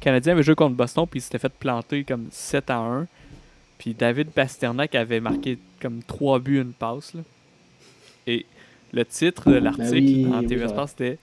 [0.00, 3.06] Canadien avait joué contre Boston, puis il s'était fait planter comme 7 à 1.
[3.78, 7.12] Puis David Pasternak avait marqué comme 3 buts, une passe.
[7.14, 7.20] là.
[8.28, 8.46] Et
[8.92, 10.68] le titre de l'article Ben oui, en oui, ouais.
[10.68, 11.18] Sport, c'était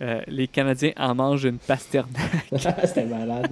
[0.00, 2.44] euh, Les Canadiens en mangent une pasternaque.
[2.84, 3.50] C'était malade.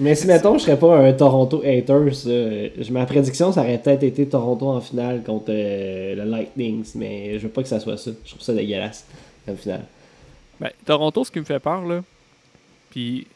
[0.00, 4.02] Mais si, mettons, je serais pas un Toronto haters, euh, ma prédiction, ça aurait peut-être
[4.02, 7.96] été Toronto en finale contre euh, le Lightning, mais je veux pas que ça soit
[7.96, 8.10] ça.
[8.24, 9.06] Je trouve ça dégueulasse,
[9.46, 9.84] comme finale.
[10.60, 12.02] Ben, Toronto, ce qui me fait peur, là,
[12.90, 13.26] puis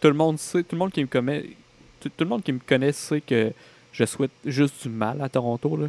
[0.00, 1.44] tout le monde sait, tout le monde qui me connaît,
[2.00, 3.52] tout, tout le monde qui me connaît sait que
[3.92, 5.86] je souhaite juste du mal à Toronto, là.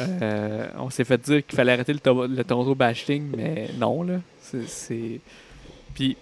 [0.00, 4.02] Euh, on s'est fait dire qu'il fallait arrêter le, To- le Toronto bashing, mais non,
[4.02, 4.20] là.
[5.94, 6.16] Puis,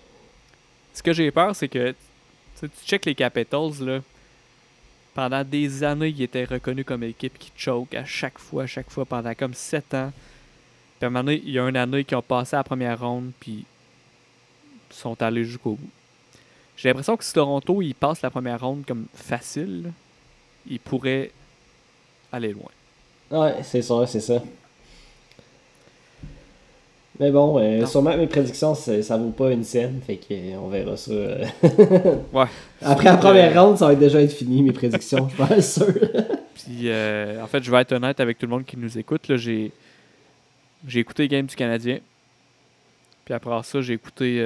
[0.93, 1.95] ce que j'ai peur, c'est que
[2.61, 4.01] tu check les Capitals, là.
[5.15, 8.91] Pendant des années, ils étaient reconnus comme équipe qui choke à chaque fois, à chaque
[8.91, 10.13] fois, pendant comme 7 ans.
[10.99, 12.99] Puis à un moment donné, il y a une année qui ont passé la première
[13.01, 13.65] ronde, puis
[14.91, 15.91] sont allés jusqu'au bout.
[16.77, 19.93] J'ai l'impression que si Toronto, ils passent la première ronde comme facile,
[20.69, 21.31] ils pourraient
[22.33, 22.71] aller loin.
[23.31, 24.43] Ouais, c'est ça, c'est ça.
[27.21, 30.57] Mais bon, euh, sûrement mes prédictions, ça, ça vaut pas une scène, fait que euh,
[30.61, 31.13] on verra ça.
[31.13, 31.45] euh.
[32.33, 32.47] Ouais.
[32.83, 35.87] Après la première Euh, ronde, ça va déjà être fini, mes prédictions, je suis sûr.
[36.55, 39.29] Puis, euh, en fait, je vais être honnête avec tout le monde qui nous écoute.
[39.29, 39.71] là, J'ai
[40.87, 41.99] j'ai écouté les games du Canadien.
[43.25, 44.45] Puis après ça, j'ai écouté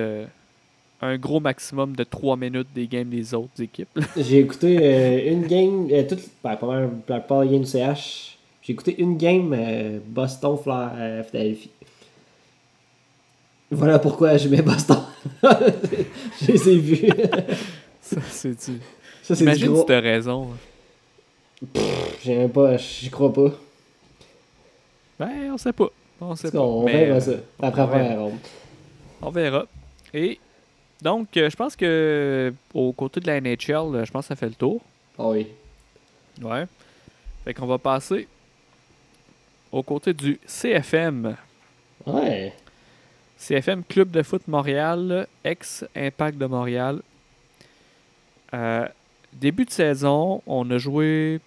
[1.03, 3.89] un gros maximum de 3 minutes des games des autres équipes.
[4.17, 8.38] J'ai écouté une game, toute, ben, pas mal, la plupart des games du CH.
[8.69, 11.71] J'ai écouté une game euh, Boston euh, Philadelphie.
[13.71, 14.99] Voilà pourquoi je mets Boston.
[15.43, 17.11] je les ai vus.
[18.03, 18.79] ça, c'est du...
[19.23, 19.81] Ça, c'est du Imagine gros.
[19.81, 20.49] si t'as raison.
[22.23, 23.53] J'ai même pas, j'y crois pas.
[25.19, 25.89] Ben, on sait pas.
[26.21, 26.61] On sait pas.
[26.61, 27.33] on verra euh, ça.
[27.63, 28.31] Après la on verra.
[29.23, 29.67] On verra.
[30.13, 30.39] Et
[31.01, 34.37] donc, euh, je pense que au côté de la NHL, euh, je pense que ça
[34.37, 34.83] fait le tour.
[35.19, 35.47] Ah oui.
[36.43, 36.67] Ouais.
[37.47, 38.29] Fait qu'on va passer
[39.73, 41.37] au côté du CFM.
[42.07, 42.53] Ouais.
[43.37, 47.01] CFM Club de foot Montréal, ex-Impact de Montréal.
[48.55, 48.87] Euh,
[49.33, 51.41] début de saison, on a joué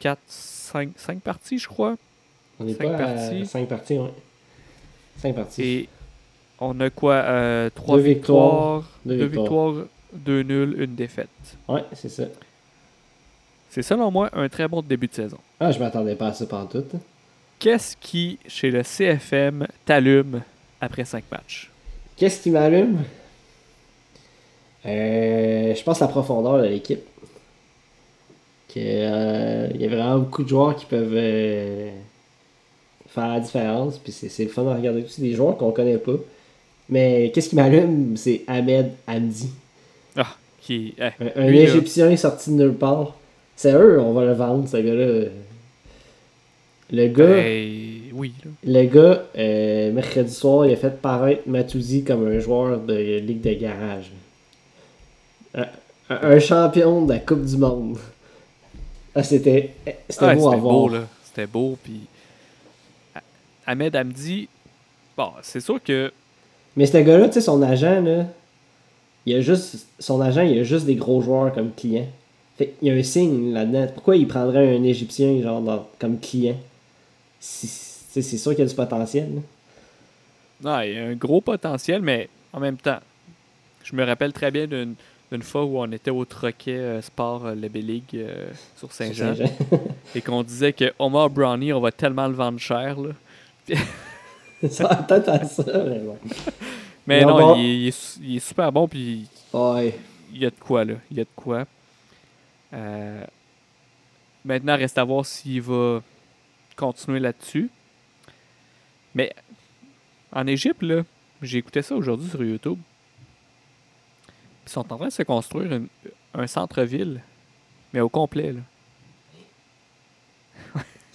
[0.00, 1.96] 4, 5, 5 parties, je crois.
[2.60, 3.42] On est Cinq pas parties.
[3.42, 4.12] à 5 parties, ouais.
[5.18, 5.62] 5 parties.
[5.62, 5.88] Et
[6.60, 9.70] on a quoi euh, 3 Deux victoires, victoires, deux 2 victoires.
[9.72, 11.28] victoires, 2 nuls, une défaite.
[11.68, 12.24] Ouais, c'est ça.
[13.70, 15.38] C'est selon moi un très bon début de saison.
[15.58, 16.84] Ah, je m'attendais pas à ça pendant tout.
[17.62, 20.42] Qu'est-ce qui, chez le CFM, t'allume
[20.80, 21.70] après 5 matchs?
[22.16, 23.04] Qu'est-ce qui m'allume?
[24.84, 27.02] Euh, Je pense la profondeur de l'équipe.
[28.68, 31.92] Que, euh, Il y a vraiment beaucoup de joueurs qui peuvent euh,
[33.06, 33.96] faire la différence.
[33.98, 36.16] Puis c'est le fun à regarder aussi des joueurs qu'on connaît pas.
[36.88, 38.16] Mais qu'est-ce qui m'allume?
[38.16, 39.50] C'est Ahmed Hamdi.
[40.16, 41.04] Ah, qui eh,
[41.38, 43.14] Un, un Égyptien sorti de nulle part.
[43.54, 45.28] C'est eux, on va le vendre, ce gars-là.
[46.92, 47.26] Le gars.
[47.26, 48.32] ben, oui.
[48.64, 53.40] Le gars, euh, mercredi soir, il a fait paraître Matouzi comme un joueur de Ligue
[53.40, 54.12] de garage.
[56.10, 57.96] Un, champion de la Coupe du Monde.
[59.14, 59.70] Ah, c'était
[60.08, 60.74] c'était Ouais, beau à voir.
[60.74, 61.06] beau, là.
[61.24, 62.00] C'était beau, puis...
[63.14, 63.20] Ah-
[63.66, 64.48] Ahmed Hamdi,
[65.16, 66.12] bon, c'est sûr que...
[66.76, 68.26] Mais ce gars-là, tu sais, son agent, là,
[69.24, 72.06] il a juste, son agent, il a juste des gros joueurs comme client.
[72.58, 73.86] Fait il y a un signe là-dedans.
[73.94, 76.56] Pourquoi il prendrait un Égyptien, genre, dans- comme client?
[77.44, 79.28] C'est sûr qu'il y a du potentiel.
[80.62, 83.00] Non, il y a un gros potentiel, mais en même temps,
[83.82, 87.54] je me rappelle très bien d'une fois où on était au Troquet euh, Sport euh,
[87.54, 89.34] League euh, sur Saint-Jean
[90.14, 92.96] et qu'on disait que Omar Brownie, on va tellement le vendre cher.
[93.00, 93.10] Là.
[94.70, 96.16] Ça va peut-être à ça, mais bon.
[97.08, 99.98] Mais Mais on non, il, est- il est, su- il est super bon, puis Ouais.
[100.32, 100.94] il y a de quoi, là.
[101.10, 101.64] Il y a de quoi.
[102.72, 103.24] Euh,
[104.44, 106.00] maintenant, reste à voir s'il va
[106.76, 107.70] continuer là-dessus.
[109.14, 109.32] Mais
[110.32, 111.02] en Égypte, là,
[111.42, 112.78] j'ai écouté ça aujourd'hui sur YouTube.
[114.66, 115.88] Ils sont en train de se construire une-
[116.34, 117.20] un centre-ville,
[117.92, 118.52] mais au complet.
[118.52, 118.60] là.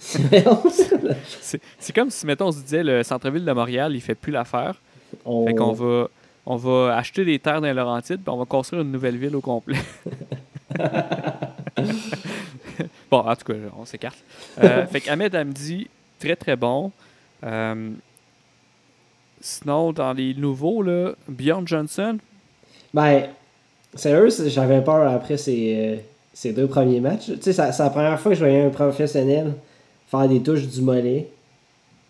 [0.00, 4.80] C'est comme si, mettons, on se disait le centre-ville de Montréal, il fait plus l'affaire.
[5.24, 6.08] On- Fait qu'on va,
[6.46, 9.34] on va acheter des terres dans les Laurentides, puis on va construire une nouvelle ville
[9.36, 9.78] au complet.
[13.10, 14.18] bon, en tout cas, on s'écarte.
[14.62, 16.90] Euh, fait qu'Ahmed Hamdi, très très bon.
[17.44, 17.90] Euh,
[19.40, 22.18] sinon, dans les nouveaux, là, Bjorn Johnson,
[22.92, 23.24] Ben,
[23.94, 26.00] sérieux, j'avais peur après ces,
[26.32, 27.26] ces deux premiers matchs.
[27.26, 29.52] Tu sais, c'est la première fois que je voyais un professionnel
[30.10, 31.28] faire des touches du mollet.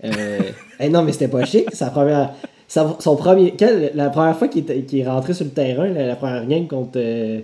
[0.05, 0.39] Euh,
[0.79, 1.75] hey, non, mais c'était pas chic.
[1.75, 2.33] Sa première,
[2.69, 6.07] sa- son premier, quel- la première fois qu'il qu'il est rentré sur le terrain, la,
[6.07, 6.93] la première game contre.
[6.97, 7.41] Euh,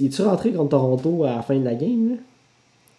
[0.00, 2.10] il est-tu rentré contre Toronto à la fin de la game?
[2.10, 2.16] Là?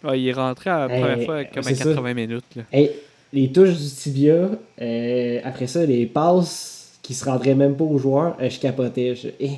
[0.04, 1.84] Ah, il est rentré à la Hey, première fois comme à c'est ça.
[1.84, 2.44] 80 minutes.
[2.56, 2.62] là.
[2.72, 2.90] Hey,
[3.32, 7.98] les touches du tibia, euh, après ça, les passes qui se rendraient même pas aux
[7.98, 9.14] joueurs, euh, je capotais.
[9.14, 9.50] Je, eh,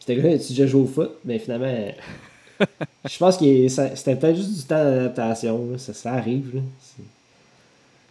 [0.00, 1.90] j'étais là, tu déjà joué au foot, mais finalement, euh,
[3.08, 5.78] je pense que c'était peut-être juste du temps d'adaptation.
[5.78, 6.56] Ça, ça arrive.
[6.56, 6.60] là.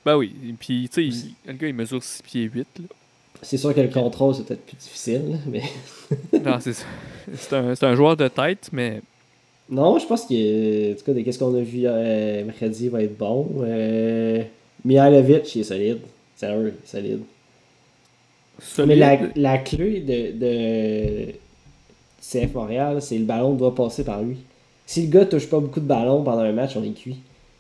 [0.06, 0.34] Ben oui.
[0.60, 2.68] Puis, tu sais, le gars, il mesure 6 pieds 8.
[2.80, 2.86] Là.
[3.42, 5.63] C'est sûr que le contrôle, c'est peut-être plus difficile, mais.
[6.44, 6.86] non, c'est ça.
[7.36, 9.02] C'est un, c'est un joueur de tête, mais
[9.69, 13.03] Non, je pense que, en tout cas, de qu'est-ce qu'on a vu euh, mercredi, va
[13.03, 13.47] être bon.
[13.62, 14.41] Euh,
[14.86, 15.99] Mihailovic, il est solide.
[16.36, 17.19] Sérieux, il est solide.
[18.60, 18.88] solide?
[18.88, 21.32] Mais la, la clé de, de
[22.21, 24.38] CF Montréal, c'est le ballon doit passer par lui.
[24.86, 27.17] Si le gars touche pas beaucoup de ballons pendant un match, on est cuit.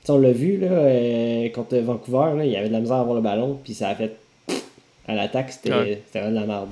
[0.09, 3.15] On l'a vu là, euh, contre Vancouver, là, il avait de la misère à avoir
[3.17, 4.15] le ballon, puis ça a fait
[5.05, 6.01] à l'attaque, c'était Ouais.
[6.15, 6.69] de la merde.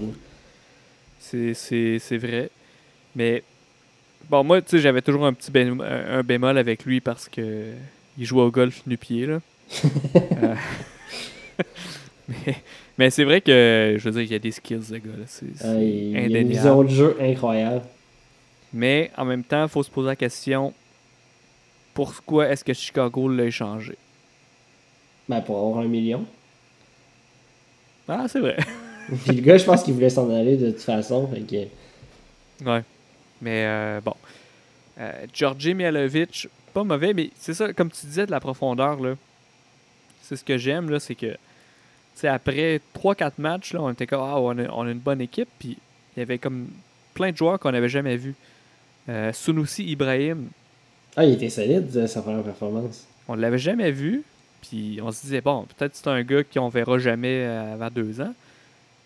[1.20, 2.50] c'est vrai.
[3.14, 3.44] Mais
[4.30, 7.72] bon, moi, tu sais, j'avais toujours un petit bém- un, bémol avec lui parce que
[8.18, 9.40] il jouait au golf nu-pied, là.
[10.16, 10.56] Euh,
[12.28, 12.56] mais
[12.98, 15.26] mais c'est vrai que, je veux dire, il y a des skills, ce gars-là.
[15.28, 16.50] C'est c'est Euh, il, il a une indéniable.
[16.50, 17.82] vision de jeu incroyable.
[18.74, 20.74] Mais en même temps, il faut se poser la question
[21.94, 23.96] pourquoi est-ce que Chicago l'a échangé?
[25.30, 26.26] Ben, pour avoir un million.
[28.08, 28.58] Ah, c'est vrai.
[29.26, 31.28] Puis le gars, je pense qu'il voulait s'en aller de toute façon.
[31.28, 32.66] Fait que...
[32.70, 32.84] Ouais.
[33.42, 34.14] Mais euh, bon.
[35.00, 39.16] Euh, Georgi Mialovic, pas mauvais, mais c'est ça, comme tu disais, de la profondeur, là.
[40.22, 41.38] C'est ce que j'aime, là, c'est que, tu
[42.16, 45.22] sais, après 3-4 matchs, là, on était comme, ah, on a, on a une bonne
[45.22, 45.78] équipe, puis
[46.16, 46.68] il y avait comme
[47.14, 48.36] plein de joueurs qu'on n'avait jamais vus.
[49.10, 50.48] Euh, Sunusi Ibrahim,
[51.16, 53.06] Ah, il était solide, euh, sa première performance.
[53.28, 54.24] on l'avait jamais vu,
[54.62, 58.34] puis on se disait, bon, peut-être c'est un gars qu'on verra jamais avant deux ans,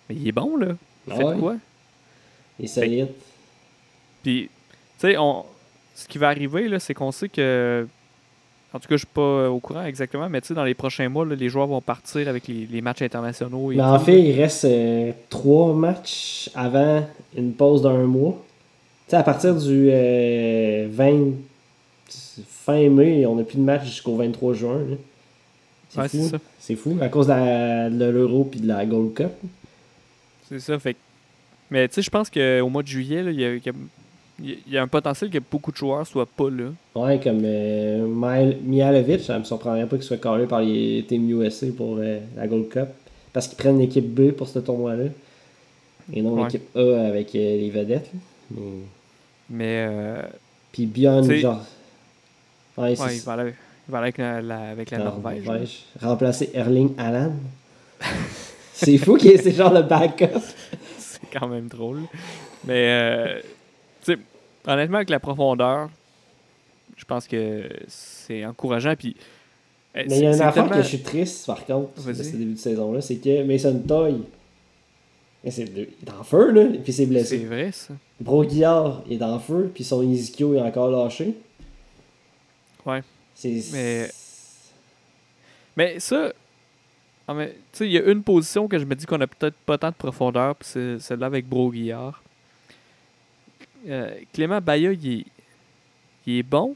[0.07, 0.67] mais il est bon, là.
[1.07, 1.37] Il Ah fait ouais?
[1.37, 1.55] quoi?
[2.59, 3.07] Il est solide.
[4.23, 4.49] Puis,
[4.99, 5.45] tu sais, on...
[5.95, 7.87] ce qui va arriver, là, c'est qu'on sait que.
[8.71, 11.09] En tout cas, je suis pas au courant exactement, mais tu sais, dans les prochains
[11.09, 13.71] mois, là, les joueurs vont partir avec les, les matchs internationaux.
[13.71, 17.03] Et Mais en tout, fait, il reste euh, trois matchs avant
[17.35, 18.33] une pause d'un mois.
[19.07, 21.31] Tu sais, à partir du euh, 20
[22.47, 24.77] fin mai, on n'a plus de match jusqu'au 23 juin.
[24.89, 24.95] là.
[25.89, 26.17] C'est Ouais, fou.
[26.21, 26.37] c'est ça.
[26.59, 29.31] C'est fou, à cause de la- de l'Euro puis de la Gold Cup.
[30.47, 30.77] C'est ça.
[30.77, 30.95] Fait
[31.71, 33.73] Mais tu sais, je pense qu'au mois de juillet, il y, y a-
[34.41, 36.69] il y a un potentiel que beaucoup de joueurs soient pas là.
[36.95, 41.29] Ouais, comme euh, Mihal- Mihalovic, ça me surprendrait pas qu'il soit collé par les Team
[41.29, 42.87] USA pour euh, la Gold Cup.
[43.33, 45.05] Parce qu'ils prennent l'équipe B pour ce tournoi-là.
[46.13, 46.43] Et non Ouais.
[46.45, 48.09] l'équipe A avec euh, les vedettes.
[48.51, 48.59] Mais-
[49.49, 50.21] Mais euh,
[50.71, 51.63] Puis Bjorn, genre.
[52.77, 53.53] Ouais, il va aller,
[53.87, 55.45] il va aller avec la, la- avec la la Norvège.
[55.45, 55.59] là.
[56.09, 57.33] Remplacer Erling Haaland.
[58.73, 60.39] c'est fou qu'il y ait ces genres de backup.
[60.97, 62.01] C'est quand même drôle.
[62.65, 63.39] Mais, euh,
[64.67, 65.89] honnêtement, avec la profondeur,
[66.97, 68.95] je pense que c'est encourageant.
[68.97, 69.15] Puis,
[69.95, 71.65] euh, Mais il y a c'est- une c'est affaire tellement- que je suis triste, par
[71.65, 74.21] contre, de ce début de saison-là, c'est que Mason Toy,
[75.43, 77.37] et c'est- il est en feu, là, puis c'est C'est blessé.
[77.45, 77.93] vrai, ça.
[78.19, 81.33] Broguillard il est en feu, puis son Izikyo est encore lâché.
[82.85, 83.01] Ouais.
[83.35, 83.61] C'est.
[83.73, 84.09] Mais-
[85.77, 86.33] Mais ça,
[87.25, 89.27] ah, mais, tu sais, il y a une position que je me dis qu'on a
[89.27, 92.21] peut-être pas tant de profondeur, puis c'est celle-là avec Broguillard.
[93.87, 95.25] Euh, Clément Baya, il est,
[96.27, 96.75] il est bon,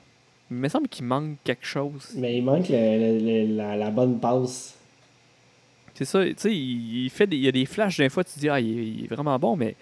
[0.49, 2.11] mais il me semble qu'il manque quelque chose.
[2.15, 4.75] Mais il manque le- le- le- la, la bonne passe.
[5.95, 8.23] C'est ça, tu sais, il, il fait des, il y a des flashs d'un fois,
[8.23, 9.75] tu te dis, ah, il, est- il est vraiment bon, mais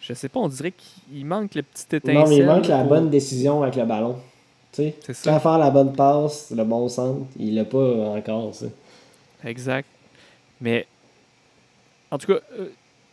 [0.00, 2.14] je sais pas, on dirait qu'il manque le petit étincelle.
[2.14, 4.16] Non, mais il manque la bonne décision avec le ballon.
[4.72, 4.94] Tu sais,
[5.24, 7.78] quand faire la bonne passe, le bon centre, il l'a pas
[8.14, 8.66] encore, ça.
[9.44, 9.88] Exact.
[10.60, 10.86] Mais,
[12.10, 12.68] en tout cas, euh,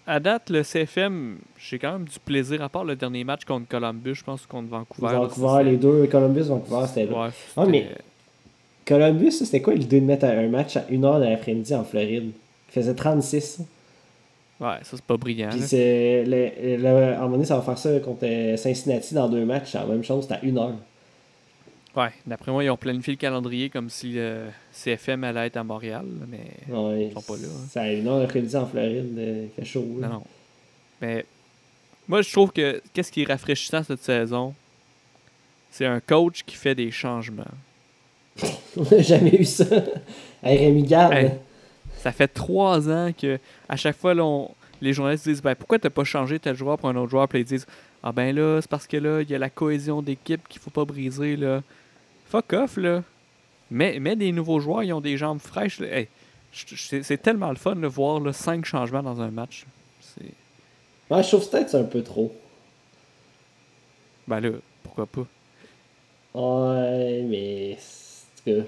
[0.06, 3.68] à date, le CFM, j'ai quand même du plaisir, à part le dernier match contre
[3.68, 5.16] Columbus, je pense, contre Vancouver.
[5.16, 7.12] Vancouver, les deux, Columbus, Vancouver, c'était.
[7.13, 8.02] Ouais, Ah, mais- c'était-
[8.86, 12.32] Columbus, c'était quoi l'idée de mettre un match à 1h de l'après-midi en Floride?
[12.70, 13.60] Il faisait 36.
[14.60, 15.50] Ouais, ça, c'est pas brillant.
[15.52, 16.24] Puis c'est.
[16.26, 18.26] Le, le- à un moment donné, ça va faire ça contre
[18.58, 19.74] Cincinnati dans deux matchs.
[19.74, 20.74] La même chose, c'est à 1h.
[21.95, 25.63] Ouais, d'après moi, ils ont planifié le calendrier comme si le CFM allait être à
[25.63, 27.65] Montréal, mais Ouais, sont pas là, hein.
[27.69, 29.15] C'est à 1h l'après-midi en Floride.
[29.18, 29.86] euh, fait chaud.
[29.99, 30.24] non, non.
[31.01, 31.24] Mais
[32.07, 34.55] moi, je trouve que qu'est-ce qui est rafraîchissant cette saison,
[35.70, 37.43] c'est un coach qui fait des changements.
[38.78, 39.65] On n'a jamais eu ça.
[40.41, 41.13] Hey, Rémi Garde.
[41.13, 41.32] Hey.
[41.99, 43.38] Ça fait trois ans que
[43.70, 44.49] à chaque fois, là, on-
[44.82, 47.28] les journalistes disent ben, pourquoi t'as pas changé tel joueur pour un autre joueur?
[47.30, 47.68] Puis ils disent
[48.01, 50.72] Ah ben là, c'est parce que là, il y a la cohésion d'équipe qu'il faut
[50.72, 51.36] pas briser.
[51.38, 51.61] là.
[52.34, 53.03] Fuck off, là.
[53.69, 55.79] Mais, mais des nouveaux joueurs, ils ont des jambes fraîches.
[55.81, 56.07] Hey,
[56.51, 59.67] c'est tellement le fun de voir là, cinq changements dans un match.
[61.11, 62.34] Ouais, je trouve peut-être que c'est un peu trop.
[64.27, 64.49] Ben là,
[64.81, 65.27] pourquoi pas?
[66.34, 67.77] Ouais, mais.
[68.43, 68.63] Cas.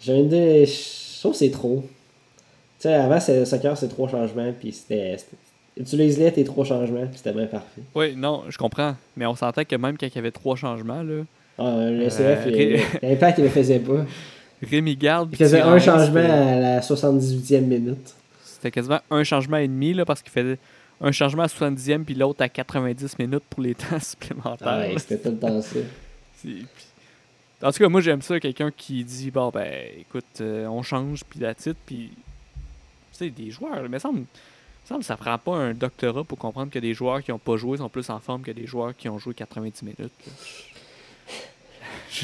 [0.00, 0.64] J'ai une idée.
[0.64, 1.84] je- trouve que c'est trop.
[1.86, 5.18] Tu sais, avant, c'est- le soccer, c'est trois changements, puis c'était.
[5.18, 5.36] c'était-
[5.76, 7.82] Utilise-les tes trois changements, puis c'était bien parfait.
[7.94, 8.96] Oui, non, je comprends.
[9.18, 11.24] Mais on sentait que même quand il y avait trois changements, là,
[11.58, 14.06] Ah, le Euh, CF, il- Ré- l'impact, il le faisait pas.
[14.62, 15.30] Rémi Garde.
[15.32, 18.14] Il faisait un changement à la 78e minute.
[18.44, 20.58] C'était quasiment un changement et demi, là, parce qu'il faisait
[21.00, 24.66] un changement à 70e puis l'autre à 90 minutes pour les temps supplémentaires.
[24.68, 25.78] Ah ouais, c'était tout le temps ça.
[27.60, 31.24] En tout cas, moi j'aime ça, quelqu'un qui dit bon ben écoute, euh, on change
[31.28, 34.22] puis la titre puis tu sais des joueurs, mais ça me
[34.84, 37.56] ça me ça prend pas un doctorat pour comprendre que des joueurs qui ont pas
[37.56, 39.98] joué sont plus en forme que des joueurs qui ont joué 90 minutes.
[39.98, 40.32] là.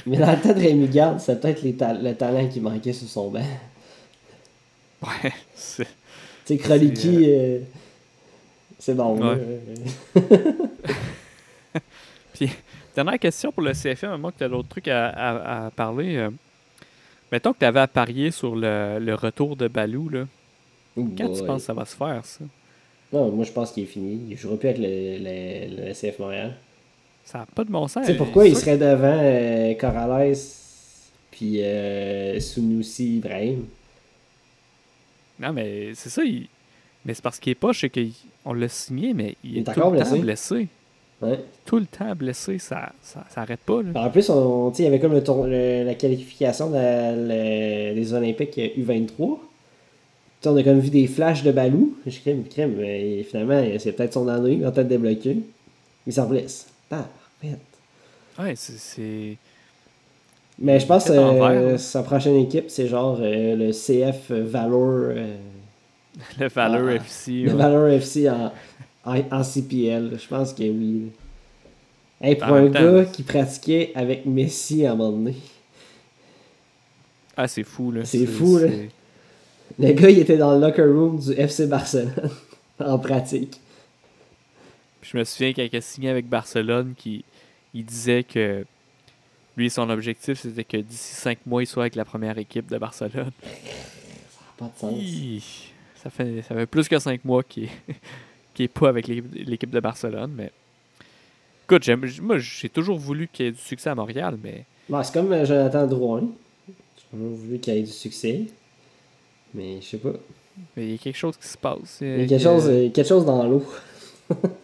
[0.07, 3.09] Mais dans le temps de Rémi Garde, c'est peut-être ta- le talent qui manquait sur
[3.09, 3.45] son banc.
[5.03, 5.91] Ouais, c'est Tu
[6.47, 7.59] sais, Kroliki, euh,
[8.79, 9.19] c'est bon.
[9.21, 9.39] Ouais.
[12.41, 12.47] là.
[12.95, 15.71] Dernière question pour le CFM, à moins que tu as d'autres trucs à, à- à
[15.71, 16.17] parler.
[16.17, 16.31] euh.
[17.33, 20.27] mettons que tu avais à parier sur le, le retour de Balou, là.
[20.97, 22.45] Ouh, Quand tu penses que ça va se faire, ça?
[23.13, 24.21] Non, moi je pense qu'il est fini.
[24.31, 26.55] Il jouera plus avec le, le, le CF Montréal.
[27.25, 28.05] Ça n'a pas de bon sens.
[28.07, 30.35] Tu sais pourquoi il serait devant euh, Corrales
[31.31, 33.65] puis euh, Sunusi Ibrahim?
[35.41, 36.23] Non, mais c'est ça.
[36.23, 36.47] il-
[37.05, 39.65] Mais c'est parce qu'il est pas, sais qu'on l'a signé, mais il, Il est, est
[39.65, 40.19] tout le temps blessé.
[40.21, 40.69] blessé.
[41.23, 41.41] Ouais.
[41.65, 43.83] Tout le temps blessé, ça, ça, ça arrête pas.
[43.83, 43.91] Là.
[44.07, 48.57] En plus, on, il y avait comme le tour- le- la qualification de des Olympiques
[48.57, 49.09] U23.
[49.17, 49.25] Tu
[50.43, 51.97] sais, on a comme vu des flashs de Balou.
[52.07, 52.75] Je crème, crème.
[52.79, 55.39] mais finalement, c'est peut-être son année, il va peut-être débloquer.
[56.07, 56.67] Il s'en blesse.
[56.89, 57.59] Parfait.
[58.39, 59.37] Ouais, c'est-.
[60.59, 65.11] Mais je pense que euh, sa prochaine équipe, c'est genre euh, le CF Valor.
[65.11, 65.37] euh,
[66.39, 67.33] Le Valeur Ah, FC.
[67.43, 67.57] le ouais.
[67.57, 68.53] Valor FC en,
[69.05, 70.17] en, en CPL.
[70.21, 71.11] Je pense que oui.
[72.21, 75.35] Hey, pour un temps- gars qui pratiquait avec Messi à un moment donné.
[77.37, 78.05] Ah, c'est fou, là.
[78.05, 78.69] C'est fou, là.
[79.79, 82.13] Le gars, il était dans le locker room du FC Barcelone
[82.79, 83.61] en pratique.
[85.05, 87.27] Puis je me souviens quand il a signé avec Barcelone, qui
[87.75, 88.65] il disait que
[89.55, 92.79] lui, son objectif, c'était que d'ici cinq mois, il soit avec la première équipe de
[92.79, 93.31] Barcelone.
[94.57, 94.95] Pas de sens.
[94.97, 95.45] Hi,
[95.95, 97.71] Ça fait, ça fait plus que cinq mois qu'il est,
[98.55, 100.51] qu'il est pas avec l'équipe de Barcelone, mais.
[101.65, 101.87] Écoute,
[102.23, 104.65] moi, j'ai toujours voulu qu'il y ait du succès à Montréal, mais.
[104.89, 106.31] Bon, c'est comme euh, Jonathan Drouin.
[106.67, 108.47] J'ai toujours voulu qu'il ait du succès.
[109.53, 110.15] Mais je sais pas.
[110.75, 111.99] mais il y a quelque chose qui se passe.
[112.01, 113.63] Il y a quelque chose, euh, quelque chose dans l'eau.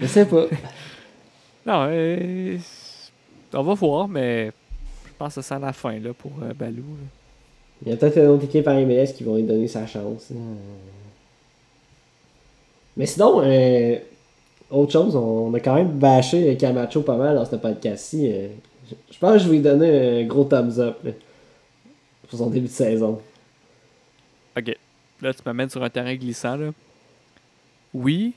[0.00, 0.46] je sais pas.
[1.66, 2.58] Non, euh,
[3.52, 4.52] on va voir, mais
[5.06, 6.82] je pense que ça sent la fin là, pour euh, Balou.
[6.82, 7.06] là.
[7.84, 10.30] Il y a peut-être une autre équipe en MLS qui vont lui donner sa chance.
[10.30, 10.36] là.
[12.96, 13.96] Mais sinon, euh,
[14.70, 18.30] autre chose, on a quand même bâché Camacho pas mal dans ce podcast-ci.
[18.32, 18.48] euh.
[18.88, 21.10] Je je pense que je vais lui donner un gros thumbs up là,
[22.28, 23.20] pour son début de saison.
[24.56, 24.76] Ok.
[25.22, 26.56] Là, tu m'amènes sur un terrain glissant.
[26.56, 26.70] Là.
[27.94, 28.34] Oui,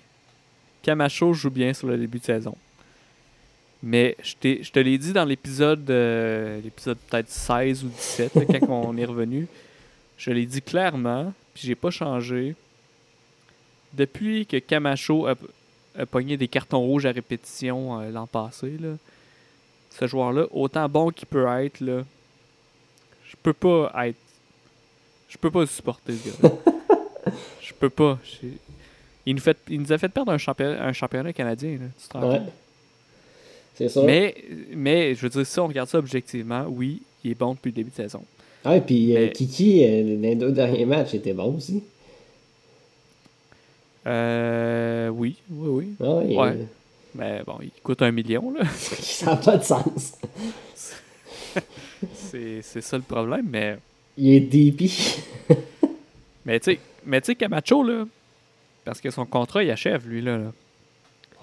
[0.83, 2.55] Camacho joue bien sur le début de saison.
[3.83, 8.69] Mais je, te l'ai dit dans l'épisode euh, l'épisode peut-être 16 ou 17, là, quand
[8.69, 9.47] on est revenu.
[10.17, 12.55] Je l'ai dit clairement, puis j'ai pas changé.
[13.93, 15.35] Depuis que Camacho a,
[15.97, 18.95] a pogné des cartons rouges à répétition euh, l'an passé, là,
[19.91, 22.03] ce joueur-là, autant bon qu'il peut être, là,
[23.27, 24.17] je peux pas être.
[25.29, 26.51] Je peux pas le supporter, ce gars
[27.61, 28.17] Je peux pas.
[29.29, 32.07] Il nous, fait, il nous a fait perdre un championnat, un championnat canadien, là, tu
[32.07, 32.41] te rends Ouais.
[33.75, 34.01] C'est ça.
[34.03, 34.33] Mais,
[34.73, 37.75] mais, je veux dire, si on regarde ça objectivement, oui, il est bon depuis le
[37.75, 38.23] début de saison.
[38.65, 41.83] Ouais, puis euh, Kiki, euh, les deux derniers matchs, était bon aussi.
[44.07, 45.67] Euh, oui, oui,
[45.99, 46.07] oui.
[46.07, 46.57] Ouais, il- Ouais.
[47.13, 48.63] Mais bon, il coûte un million, là.
[48.75, 50.13] ça n'a pas de sens.
[52.13, 53.77] C'est c'est ça le problème, mais...
[54.17, 54.89] Il est DP.
[56.45, 58.05] Mais tu sais, mais tu sais, Camacho, là,
[58.87, 60.37] parce que son contrat, il achève, lui, là.
[60.37, 60.53] là.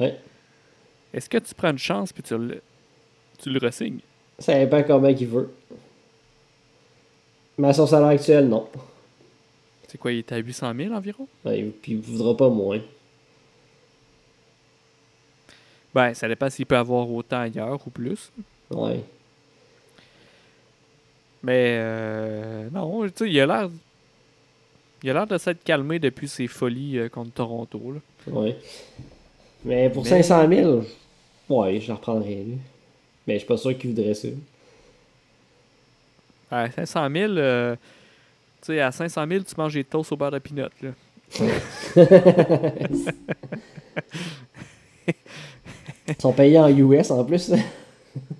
[0.01, 0.18] Ouais.
[1.12, 2.62] Est-ce que tu prends une chance puis tu le,
[3.38, 4.01] tu le resignes?
[4.38, 5.53] Ça dépend combien il veut.
[7.59, 8.66] Mais à son salaire actuel, non.
[9.88, 11.28] C'est quoi, il est à 800 000 environ?
[11.45, 12.80] Ouais, puis il voudra pas moins.
[15.95, 18.32] Ben, ça dépend s'il peut avoir autant ailleurs ou plus.
[18.70, 19.05] Ouais.
[21.42, 23.68] Mais euh, non, tu sais, il a l'air.
[25.05, 27.78] Il a l'air de s'être calmé depuis ses folies euh, contre Toronto.
[27.92, 28.32] Là.
[28.32, 28.57] Ouais.
[29.62, 30.82] Mais pour Mais- 500 000,
[31.50, 32.57] ouais, je le reprendrais, lui.
[33.26, 34.28] Mais je suis pas sûr qu'il voudrait ça.
[36.50, 37.76] À 500 000, euh,
[38.62, 40.68] tu sais, à 500 000, tu manges des toasts au beurre de pinot.
[40.80, 40.90] Là.
[46.09, 47.52] Ils sont payés en US en plus.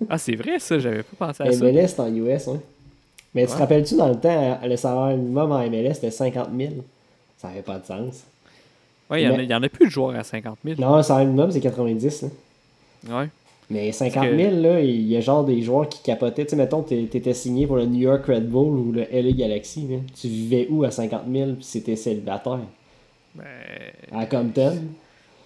[0.09, 1.63] Ah, c'est vrai ça, j'avais pas pensé à ça.
[1.63, 2.59] MLS, en US, hein.
[3.35, 6.71] Mais tu te rappelles-tu, dans le temps, le salaire minimum en MLS, c'était 50 000.
[7.37, 8.23] Ça n'avait pas de sens.
[9.09, 10.81] Ouais, il y, en a- en plus de joueurs à 50 000.
[10.81, 12.23] Non, le salaire minimum, c'est 90.
[12.23, 13.19] là.
[13.21, 13.29] Ouais.
[13.69, 16.45] Mais 50 que- 000, là, il y a genre des joueurs qui capotaient.
[16.45, 19.31] Tu sais, mettons, t'é- t'étais signé pour le New York Red Bull ou le LA
[19.33, 19.87] Galaxy.
[19.89, 19.97] là.
[20.19, 22.59] Tu vivais où à 50 000 puis c'était célibataire?
[23.35, 23.43] Ben,
[24.13, 24.77] À Compton?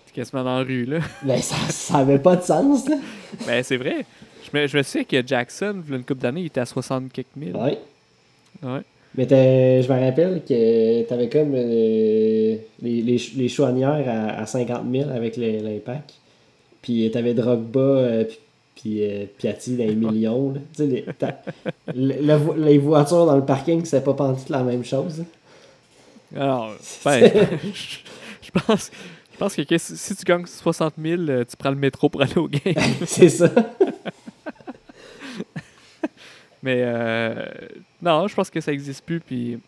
[0.05, 0.99] c'est quasiment dans la rue, là.
[1.23, 2.97] Ben, ça, ça avait pas de sens, là.
[3.47, 4.05] ben, c'est vrai.
[4.43, 7.35] Je me, je me souviens que Jackson, une couple d'années, il était à 60 quelques
[7.35, 7.55] mille.
[7.55, 7.77] Ouais.
[8.63, 8.81] Ouais.
[9.15, 9.27] Mais
[9.81, 15.09] je me rappelle que t'avais comme euh, les, les, les chouanières à, à 50 000
[15.09, 16.13] avec l'impact.
[16.81, 18.23] Puis t'avais Drogba euh,
[18.75, 20.53] puis- euh, Piatti dans les millions.
[20.53, 20.59] là.
[20.75, 21.41] Tu sais, les, t'as-
[21.93, 25.23] le- le vo- les voitures dans le parking, c'est pas pantoute la même chose.
[26.35, 26.71] Alors,
[27.05, 27.31] ben,
[27.73, 27.97] je,
[28.43, 28.91] je pense,
[29.33, 32.21] je pense que si, si tu gagnes 60 000, euh, tu prends le métro pour
[32.21, 32.75] aller au game.
[33.05, 33.49] c'est ça.
[36.63, 37.45] Mais euh,
[38.01, 39.19] non, je pense que ça existe plus.
[39.19, 39.59] Puis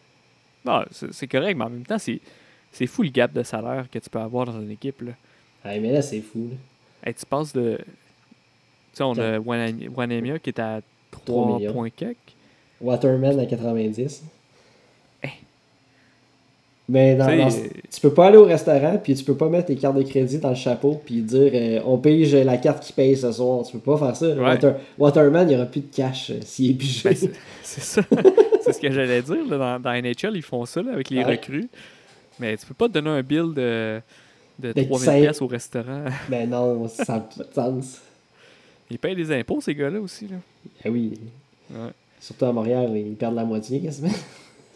[0.66, 2.20] non, c'est correct, mais en même temps, c'est
[2.72, 5.02] c'est fou le gap de salaire que tu peux avoir dans une équipe.
[5.02, 5.12] Là.
[5.64, 6.50] Ah, mais là, c'est fou.
[6.52, 6.58] là.
[7.10, 7.78] Hey, tu passes de.
[7.78, 7.84] Tu
[8.98, 10.82] sais, on a Wan- Wanemia qui est à
[11.12, 11.74] 3 millions.
[11.74, 12.18] points quelques.
[12.82, 14.24] Waterman à 90.
[16.94, 17.50] Mais dans, sais, dans-
[17.90, 20.40] tu peux pas aller au restaurant puis tu peux pas mettre tes cartes de crédit
[20.40, 23.64] dans le chapeau puis dire euh, on paye j'ai la carte qui paye ce soir.
[23.66, 24.28] Tu peux pas faire ça.
[24.36, 27.02] Water- Waterman, il y aura plus de cash euh, s'il est pigé.
[27.10, 27.16] Ben,
[27.64, 28.02] c'est ça.
[28.62, 29.38] c'est ce que j'allais dire.
[29.50, 31.32] là, dans, dans NHL, ils font ça là, avec les Ouais.
[31.38, 31.70] recrues.
[32.40, 34.02] Mais tu peux pas te donner un bill de,
[34.60, 36.04] de De 3000 cinq- pièces au restaurant.
[36.30, 38.02] Mais non, ça n'a pas de sens.
[38.90, 40.28] Ils payent des impôts, ces gars-là aussi.
[40.28, 40.36] Là.
[40.84, 41.14] Ah oui.
[41.70, 41.92] Ouais.
[42.20, 44.10] Surtout à Montréal, ils perdent la moitié quasiment.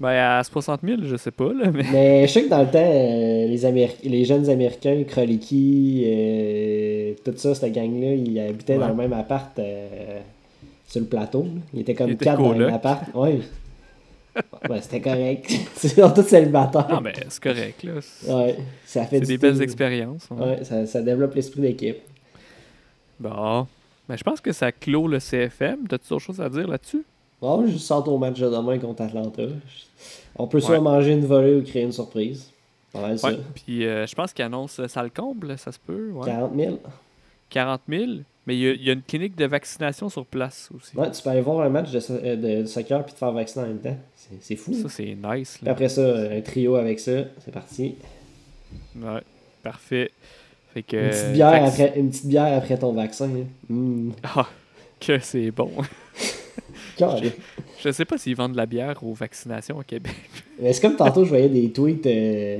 [0.00, 1.52] Ben, à 60 000, je sais pas.
[1.52, 1.84] Là, mais...
[1.92, 7.12] Mais je sais que dans le temps, euh, les, Améri- les jeunes Américains, Kroliki, euh,
[7.24, 10.18] tout ça, cette gang-là, ils habitaient dans le même appart euh,
[10.86, 11.42] sur le plateau.
[11.44, 11.60] là.
[11.72, 13.02] Ils étaient comme Ils quatre dans le même appart.
[13.14, 13.42] Oui.
[14.68, 15.48] Ouais, c'était correct.
[15.84, 16.88] Ils sont tous célibataires.
[16.90, 17.84] Non, mais c'est correct.
[17.84, 17.92] là.
[18.34, 20.26] Ouais, ça fait du des belles expériences.
[20.32, 20.36] hein.
[20.44, 21.98] Ouais, ça, ça développe l'esprit d'équipe.
[23.20, 23.66] Bon.
[24.08, 25.86] Ben, je pense que ça clôt le CFM.
[25.88, 27.04] T'as-tu autre chose à dire là-dessus?
[27.40, 29.42] Bon, je sors au match de demain contre Atlanta.
[30.36, 30.64] On peut Ouais.
[30.64, 32.50] soit manger une volée ou créer une surprise.
[32.92, 33.28] Ça.
[33.28, 33.38] Ouais.
[33.54, 36.10] Puis euh, je pense qu'il annonce euh, ça le comble, ça se peut.
[36.12, 36.26] Ouais.
[36.26, 36.78] 40 000.
[37.50, 38.04] 40 000.
[38.46, 40.96] Mais il y, a, il y a une clinique de vaccination sur place aussi.
[40.96, 43.64] Ouais, tu peux aller voir un match de, euh, de soccer puis te faire vacciner
[43.64, 43.96] en même temps.
[44.40, 44.72] C'est- fou.
[44.74, 45.60] Ça, c'est nice.
[45.62, 45.72] Là.
[45.72, 47.12] après ça, un trio avec ça,
[47.44, 47.94] c'est parti.
[48.96, 49.22] Ouais.
[49.62, 50.10] Parfait.
[50.72, 50.96] Fait que.
[50.96, 53.30] Une, petite bière vac- après, une petite bière après ton vaccin.
[53.30, 53.44] hein.
[53.68, 54.10] Mmh.
[54.22, 54.46] Ah,
[55.00, 55.70] que c'est bon.
[57.80, 60.14] Je sais pas s'ils vendent de la bière aux vaccinations au Québec.
[60.62, 62.06] C'est comme tantôt, je voyais des tweets.
[62.06, 62.58] euh,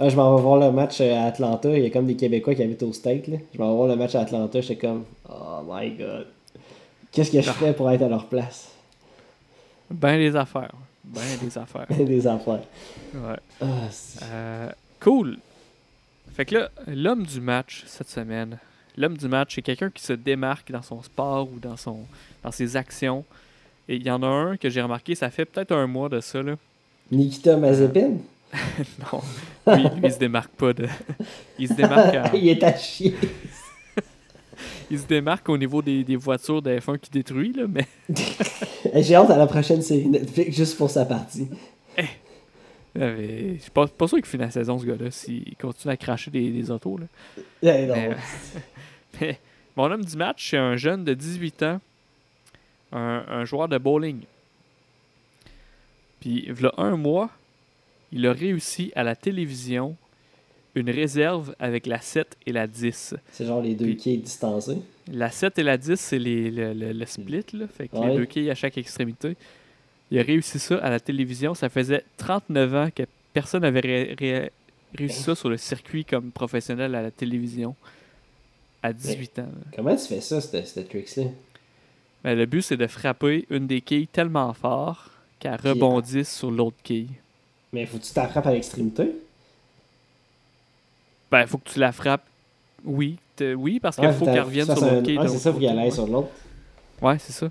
[0.00, 1.76] Ah, je m'en vais voir le match à Atlanta.
[1.76, 3.28] Il y a comme des Québécois qui habitent au State.
[3.28, 3.36] Là.
[3.54, 4.60] Je m'en vais voir le match à Atlanta.
[4.60, 6.26] J'étais comme, oh my god.
[7.12, 7.52] Qu'est-ce que je Ah.
[7.52, 8.68] ferais pour être à leur place?
[9.90, 10.72] Ben des affaires.
[11.04, 11.86] Ben des affaires.
[11.98, 12.62] des affaires.
[13.14, 13.36] Ouais.
[13.60, 13.66] Ah,
[14.32, 14.68] Euh,
[15.00, 15.38] cool.
[16.34, 18.58] Fait que là, l'homme du match cette semaine,
[18.98, 22.00] l'homme du match, c'est quelqu'un qui se démarque dans son sport ou dans, son,
[22.42, 23.24] dans ses actions.
[23.88, 26.20] Et il y en a un que j'ai remarqué, ça fait peut-être un mois de
[26.20, 26.42] ça.
[26.42, 26.56] Là.
[27.10, 28.14] Nikita Mazepin?
[29.12, 29.20] Non,
[29.74, 30.86] lui, lui, il se démarque pas de.
[31.58, 33.14] Il se démarque, en- il est à chier.
[34.90, 37.86] il se démarque au niveau des, des voitures de F1 qui détruit, là, mais
[39.02, 41.48] J'ai hâte à la prochaine série Netflix juste pour sa partie.
[41.98, 42.02] Euh,
[43.18, 45.96] mais Je suis pas, pas sûr qu'il finisse la saison, ce gars-là, s'il continue à
[45.96, 46.98] cracher des, des autos.
[46.98, 47.06] Là.
[47.62, 47.94] Eh non.
[47.94, 48.16] Mais,
[49.20, 49.38] mais
[49.76, 51.80] mon homme du match, c'est un jeune de 18 ans,
[52.92, 54.20] un, un joueur de bowling.
[56.20, 57.30] Puis, il y a un mois,
[58.12, 59.96] il a réussi à la télévision
[60.74, 63.14] une réserve avec la 7 et la 10.
[63.32, 64.78] C'est genre les deux Puis- quais distancés.
[65.10, 68.08] La 7 et la 10, c'est les- le, le- le split, là, fait que Ouais.
[68.10, 69.36] les deux quilles à chaque extrémité.
[70.10, 71.54] Il a réussi ça à la télévision.
[71.54, 74.52] Ça faisait 39 ans que personne n'avait ré- ré-
[74.94, 77.74] réussi ça sur le circuit comme professionnel à la télévision
[78.82, 79.42] à 18 ans.
[79.42, 79.70] là.
[79.74, 81.24] Comment tu fais ça, cette, cette trick-là?
[82.26, 86.76] Ben, le but, c'est de frapper une des quilles tellement fort qu'elle rebondisse sur l'autre
[86.82, 87.10] quille.
[87.72, 89.12] Mais faut que tu t'attrapes à l'extrémité?
[91.30, 92.24] Ben, faut que tu la frappes.
[92.84, 95.18] Oui, oui parce qu'il Ouais, faut qu'elle revienne sur l'autre quille.
[95.18, 96.30] Ouais, c'est ça, faut côté, aille sur l'autre.
[97.00, 97.48] Ouais, c'est ça.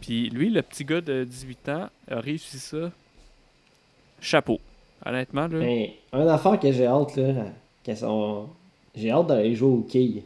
[0.00, 2.90] Puis lui, le petit gars de 18 ans, a réussi ça.
[4.20, 4.58] Chapeau.
[5.06, 5.58] Honnêtement, là.
[5.60, 7.44] Mais un affaire que j'ai hâte, là,
[7.84, 8.48] qu'elles sont-
[8.96, 10.24] j'ai hâte d'aller jouer au quilles.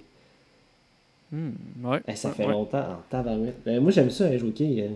[1.33, 1.51] Hmm,
[1.85, 2.53] ouais, Eh, ça ouais, fait ouais.
[2.53, 3.57] longtemps en tabarouette.
[3.65, 4.89] Ben, moi, j'aime ça, jouer au euh.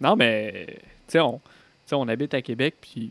[0.00, 0.74] Non, mais, tu
[1.08, 1.40] sais, on,
[1.92, 3.10] on habite à Québec, puis,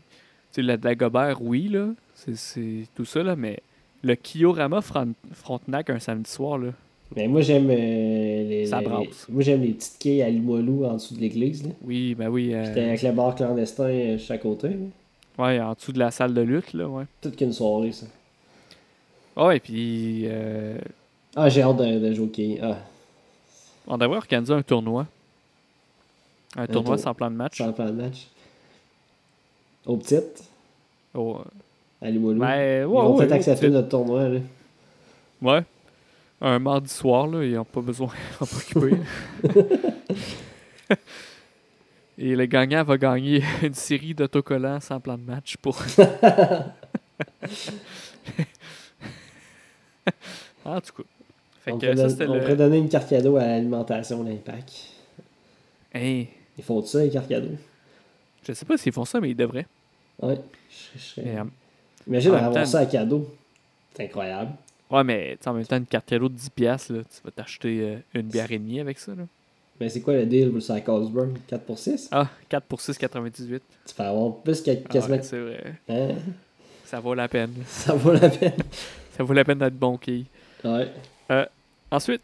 [0.52, 3.60] sais, le Dagobert, oui, là, c'est- tout ça, là, mais
[4.02, 6.72] le Kiorama Fron- Frontenac un samedi soir, là,
[7.16, 7.74] Mais moi, j'aime euh,
[8.48, 9.26] les, Ça les- brasse.
[9.28, 11.64] Moi, j'aime les petites quilles à Limoilou en dessous de l'église.
[11.64, 11.70] là.
[11.82, 12.54] Oui, ben oui.
[12.54, 14.68] euh, Puis avec le bar clandestin euh, à côté.
[14.68, 15.44] là.
[15.44, 17.04] ouais, en dessous de la salle de lutte, là, ouais.
[17.20, 18.06] Toute qu'une soirée, ça.
[19.36, 20.78] Ouais, et puis euh,
[21.36, 22.60] Ah, j'ai hâte de, de jouer au quilles.
[22.62, 22.76] Ah,
[23.86, 25.06] on devrait organiser un tournoi.
[26.56, 27.58] Un, tournoi tour- sans plan de match.
[27.58, 28.26] sans plan de match.
[29.86, 30.44] Aux petites,
[31.14, 31.38] Oh,
[32.02, 32.38] à Limoilou.
[32.40, 34.28] ben, ouais, Ils vont ouais, peut-être ouais, accepter notre tournoi.
[34.28, 34.40] Là.
[35.42, 35.62] Ouais.
[36.40, 38.08] Un mardi soir, là, ils n'ont pas besoin,
[38.38, 38.96] pas occupés.
[42.18, 45.78] Et le gagnant va gagner une série d'autocollants sans plan de match pour.
[50.64, 51.02] en tout cas.
[51.70, 52.40] Fait on, que pourrait ça, don- c'était on le.
[52.40, 54.72] pourrait donner une carte cadeau à l'alimentation l'Impact.
[55.92, 57.56] Hey, Ils font ça, les cartes cadeaux?
[58.46, 59.66] je sais pas s'ils font ça, mais ils devraient.
[60.22, 60.36] Ouais.
[60.70, 61.44] Je- je serais- Mais, euh,
[62.06, 63.28] Imagine avoir temps- ça à cadeau.
[63.94, 64.52] C'est incroyable.
[64.90, 67.80] ouais, mais en même temps, une carte cadeau de 10$, piastres, là, tu vas t'acheter
[67.80, 69.12] euh, une bière et demie avec ça.
[69.14, 69.24] Là.
[69.80, 71.30] Mais c'est quoi le deal sur la Carlsberg?
[71.48, 72.08] 4 pour 6?
[72.12, 73.60] Ah, 4 pour 6,98.
[73.86, 75.16] Tu peux avoir plus que Ah, quasiment.
[75.16, 75.74] ouais, c'est vrai.
[75.88, 76.08] Hein?
[76.84, 77.52] Ça vaut la peine.
[77.66, 78.52] Ça vaut la peine.
[79.16, 80.26] Ça vaut la peine d'être bon quille.
[80.64, 80.88] Ouais.
[81.90, 82.22] Ensuite,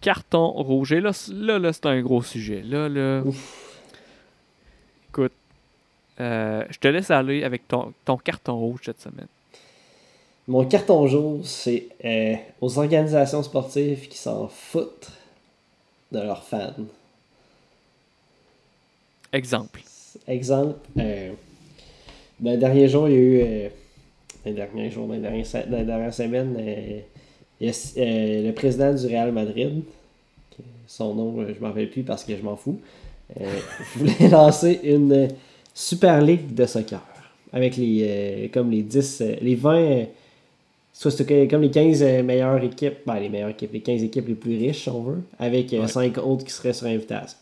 [0.00, 0.92] carton rouge.
[0.92, 2.62] Et là, là, là c'est un gros sujet.
[2.62, 3.22] Là, là.
[5.08, 5.32] Écoute,
[6.20, 9.26] euh, je te laisse aller avec ton, ton carton rouge cette semaine.
[10.46, 15.10] Mon carton jaune, c'est euh, aux organisations sportives qui s'en foutent
[16.10, 16.72] de leurs fans.
[19.32, 19.82] Exemple.
[20.26, 21.32] Exemple, euh,
[22.40, 23.68] dans les derniers jours, il y a eu.
[24.44, 26.56] dans les derniers jours, dans les dernières, se- dans les dernières semaines,
[27.62, 29.82] euh, euh, le président du Real Madrid,
[30.86, 32.80] son nom, euh, je ne m'en rappelle plus parce que je m'en fous,
[33.40, 33.44] euh,
[33.96, 35.28] voulait lancer une
[35.74, 37.00] Super Ligue de soccer.
[37.52, 40.04] Avec les, comme les 10, euh, les 20, euh,
[40.92, 41.16] soit
[41.48, 44.58] comme les 15 euh, meilleures équipes, ben, les meilleures équipes, les 15 équipes les plus
[44.58, 45.86] riches, si on veut, avec Ouais.
[45.86, 47.38] 5 autres qui seraient sur invitation.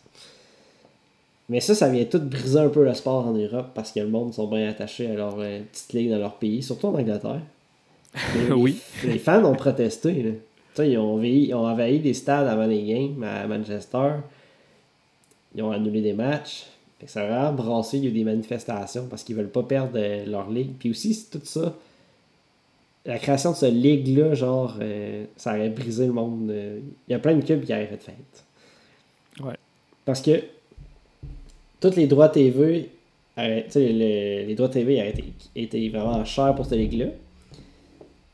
[1.49, 4.07] Mais ça, ça vient tout briser un peu le sport en Europe parce que le
[4.07, 7.39] monde sont bien attachés à leur petite ligue dans leur pays, surtout en Angleterre.
[8.55, 8.79] Oui.
[9.03, 10.23] Les, fans ont protesté.
[10.23, 10.31] Là.
[10.85, 14.13] Ils, ont ils ont envahi des stades avant les games à Manchester.
[15.55, 16.67] Ils ont annulé des matchs.
[16.99, 17.97] Fait que ça a vraiment brassé.
[17.97, 20.73] Il y a eu des manifestations parce qu'ils veulent pas perdre euh, leur ligue.
[20.79, 21.75] Puis aussi, c'est tout ça.
[23.05, 26.49] La création de ce ligue-là, genre, euh, ça aurait brisé le monde.
[26.49, 26.79] euh.
[27.07, 28.43] Il y a plein de clubs qui auraient fait fête.
[29.45, 29.55] Ouais.
[30.05, 30.43] Parce que
[31.79, 32.89] tous les droits TV,
[33.37, 35.23] auraient- les droits TV auraient été,
[35.55, 37.07] été vraiment chers pour cette ligue-là.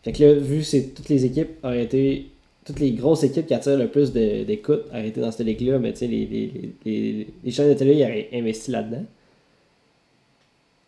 [0.04, 2.28] Fait que là, vu que c'est toutes les équipes auraient été.
[2.66, 5.92] Toutes les grosses équipes qui attirent le plus d'écoute auraient été dans cette ligue-là, mais
[5.92, 9.04] tu sais, les, les, les, les chaînes de télé ils auraient investi là-dedans.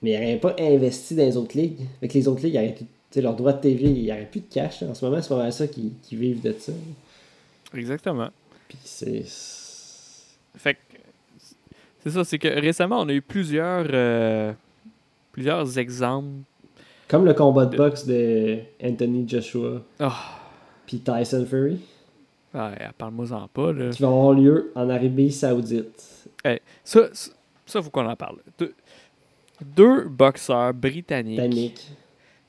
[0.01, 1.80] Mais ils n'auraient pas investi dans les autres ligues.
[1.99, 4.11] Fait que les autres ligues auraient tout- tu sais, leurs droits de TV, il n'y
[4.11, 4.82] aurait plus de cash.
[4.82, 4.88] là.
[4.89, 6.72] En ce moment, c'est pas mal ça qui, qui vivent de ça.
[7.76, 8.30] Exactement.
[8.70, 9.24] Puis c'est.
[10.57, 10.80] Fait que,
[12.03, 14.53] c'est ça, c'est que récemment, on a eu plusieurs, euh,
[15.34, 16.39] plusieurs exemples.
[17.08, 20.39] Comme le combat de boxe de Anthony Joshua Ah,
[20.88, 21.80] puis Tyson Fury,
[22.53, 23.89] ouais, parle-moi-en pas, là.
[23.91, 26.28] qui vont avoir lieu en Arabie Saoudite.
[26.84, 27.32] Ça, ça,
[27.66, 28.38] ça, faut qu'on en parle.
[28.58, 28.74] Deux,
[29.62, 31.38] deux boxeurs britanniques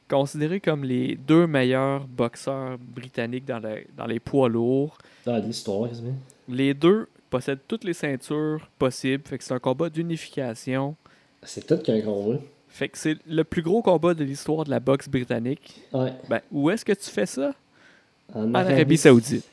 [0.09, 4.97] considérés comme les deux meilleurs boxeurs britanniques dans, le- dans les poids lourds.
[5.25, 6.15] Dans l'histoire, quasiment.
[6.49, 9.25] Les deux possèdent toutes les ceintures possibles.
[9.27, 10.95] Fait que c'est un combat d'unification.
[11.43, 12.39] C'est tout qu'un combat.
[12.77, 15.81] Fait que c'est le plus gros combat de l'histoire de la boxe britannique.
[15.95, 16.12] Ouais.
[16.29, 17.55] Ben, où est-ce que tu fais ça?
[18.35, 19.47] En En Arabie Saoudite.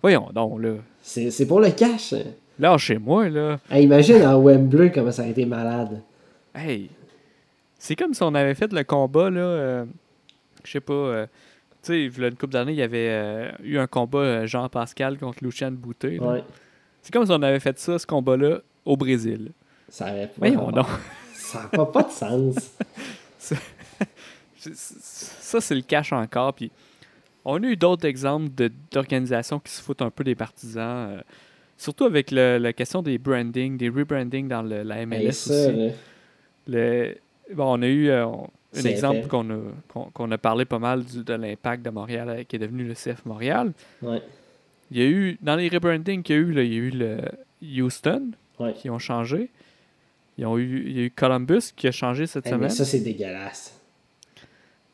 [0.00, 0.76] Voyons donc, là.
[1.02, 2.14] C'est pour le cash.
[2.14, 2.22] hein.
[2.58, 3.58] Là, chez moi, là.
[3.70, 6.00] Hey, imagine en Wembley comment ça a été malade.
[6.54, 6.88] Hey.
[7.78, 9.40] C'est comme si on avait fait le combat, là.
[9.40, 9.84] euh,
[10.64, 10.92] je sais pas.
[10.94, 11.26] euh,
[11.82, 15.72] tu sais, une couple d'années, il y avait euh, eu un combat Jean-Pascal contre Lucian
[15.72, 16.18] Boutet.
[16.18, 16.42] Ouais.
[17.02, 19.50] C'est comme si on avait fait ça, ce combat-là, au Brésil.
[19.90, 20.86] Ça aurait pas Voyons donc.
[21.52, 22.56] Ça n'a pas, de sens.
[24.58, 26.54] Ça, c'est le cash encore.
[26.54, 26.70] Puis
[27.44, 28.48] on a eu d'autres exemples
[28.92, 31.10] d'organisations qui se foutent un peu des partisans.
[31.10, 31.20] euh,
[31.76, 35.52] surtout avec le- la question des branding, des rebranding dans le- la MLS Hey, ça,
[35.52, 35.72] aussi.
[35.76, 35.90] là,
[36.68, 37.16] Le-
[37.54, 41.84] bon, on a eu euh, un exemple qu'on a, parlé pas mal du- de l'impact
[41.84, 43.72] de Montréal euh, qui est devenu le CF Montréal.
[44.02, 44.22] ouais.
[44.92, 46.78] Il y a eu, dans les rebranding qu'il y a eu, là, il y a
[46.80, 47.18] eu le
[47.82, 48.30] Houston
[48.60, 48.74] Ouais.
[48.74, 49.48] qui ont changé.
[50.38, 52.70] Ils ont eu, il y a eu Columbus qui a changé cette Hey, mais semaine.
[52.70, 53.78] ça, c'est dégueulasse.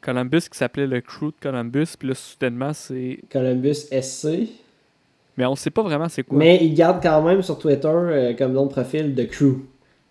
[0.01, 3.19] Columbus qui s'appelait le Crew de Columbus, puis là, soudainement, c'est.
[3.33, 4.49] Columbus SC.
[5.37, 6.37] Mais on sait pas vraiment c'est quoi.
[6.39, 9.65] Mais ils gardent quand même sur Twitter euh, comme nom de profil de Crew.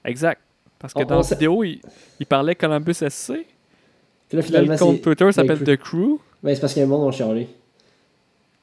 [0.06, 0.42] Exact.
[0.80, 1.82] Parce que On- dans on la vidéo, il,
[2.20, 3.34] il parlait Columbus SC.
[3.34, 5.02] Puis là, là, le finalement, compte c'est.
[5.02, 5.64] Twitter s'appelle.
[5.64, 6.20] The Crew.
[6.44, 7.48] Ben, c'est parce que le monde ont chialé.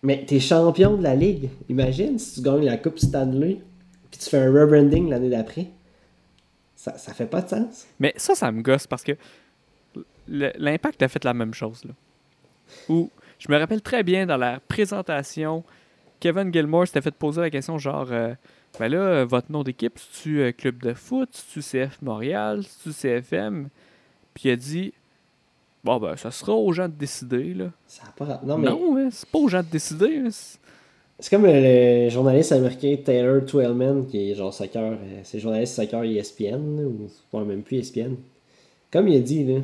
[0.02, 1.48] Mais t'es champion de la ligue.
[1.68, 3.58] Imagine si tu gagnes la Coupe Stanley,
[4.10, 5.66] puis tu fais un rebranding l'année d'après.
[6.76, 7.86] Ça, ça fait pas de sens.
[7.98, 9.12] Mais ça, ça me gosse parce que
[10.28, 11.84] l'impact a fait la même chose.
[11.84, 11.92] Là.
[12.88, 15.64] Où je me rappelle très bien dans la présentation,
[16.20, 18.34] Kevin Gilmore s'était fait poser la question genre euh,
[18.78, 22.92] Ben là, euh, votre nom d'équipe, c'est-tu euh, Club de foot, c'est-tu CF Montréal, c'est-tu
[22.92, 23.68] CFM
[24.32, 24.92] Puis il a dit
[25.84, 27.52] Bon, ben, ça sera aux gens de décider.
[27.52, 27.66] Là.
[27.86, 28.40] Ça a pas...
[28.42, 30.22] Non, Non, mais hein, c'est pas aux gens de décider.
[30.24, 30.30] hein,
[31.18, 36.02] c'est- comme le, journaliste américain Taylor Twellman, qui est genre soccer, euh, c'est journaliste soccer
[36.04, 38.16] ESPN, ou ouais, même plus ESPN.
[38.92, 39.60] Comme il a dit, là,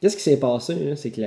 [0.00, 1.22] qu'est-ce qui s'est passé, c'est que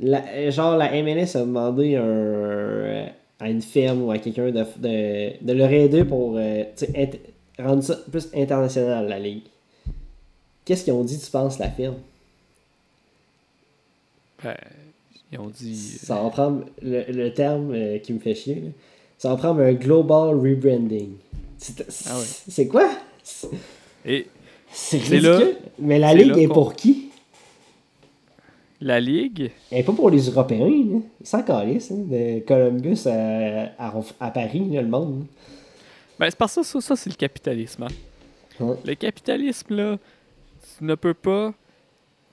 [0.00, 3.06] la, genre la MLS a demandé un-
[3.38, 6.64] à une firme ou à quelqu'un de, de, de leur aider pour euh,
[7.58, 9.42] rendre ça plus international, la ligue.
[10.64, 11.96] Qu'est-ce qu'ils ont dit, tu penses, la firme?
[14.42, 14.54] Ben,
[15.32, 15.76] ils ont dit.
[15.76, 18.54] Ça va prendre le, le terme euh, qui me fait chier.
[18.56, 18.68] là.
[19.18, 21.10] Ça va prendre un global rebranding.
[21.58, 22.90] C'est Ah quoi?
[23.22, 23.48] C'est
[24.04, 24.26] Et
[24.92, 25.56] ridicule.
[25.78, 27.02] Mais la ligue est pour qui?
[28.78, 30.68] la Ligue, Elle est pas pour les Européens.
[30.68, 30.98] Là.
[31.22, 35.24] Ils s'en calissent, hein, de Columbus à, à, à Paris, là, le monde.
[36.18, 37.84] ben, c'est parce que ça, ça, ça, c'est le capitalisme.
[38.60, 38.76] hein.
[38.84, 39.98] Le capitalisme, là,
[40.78, 41.54] tu ne peux pas.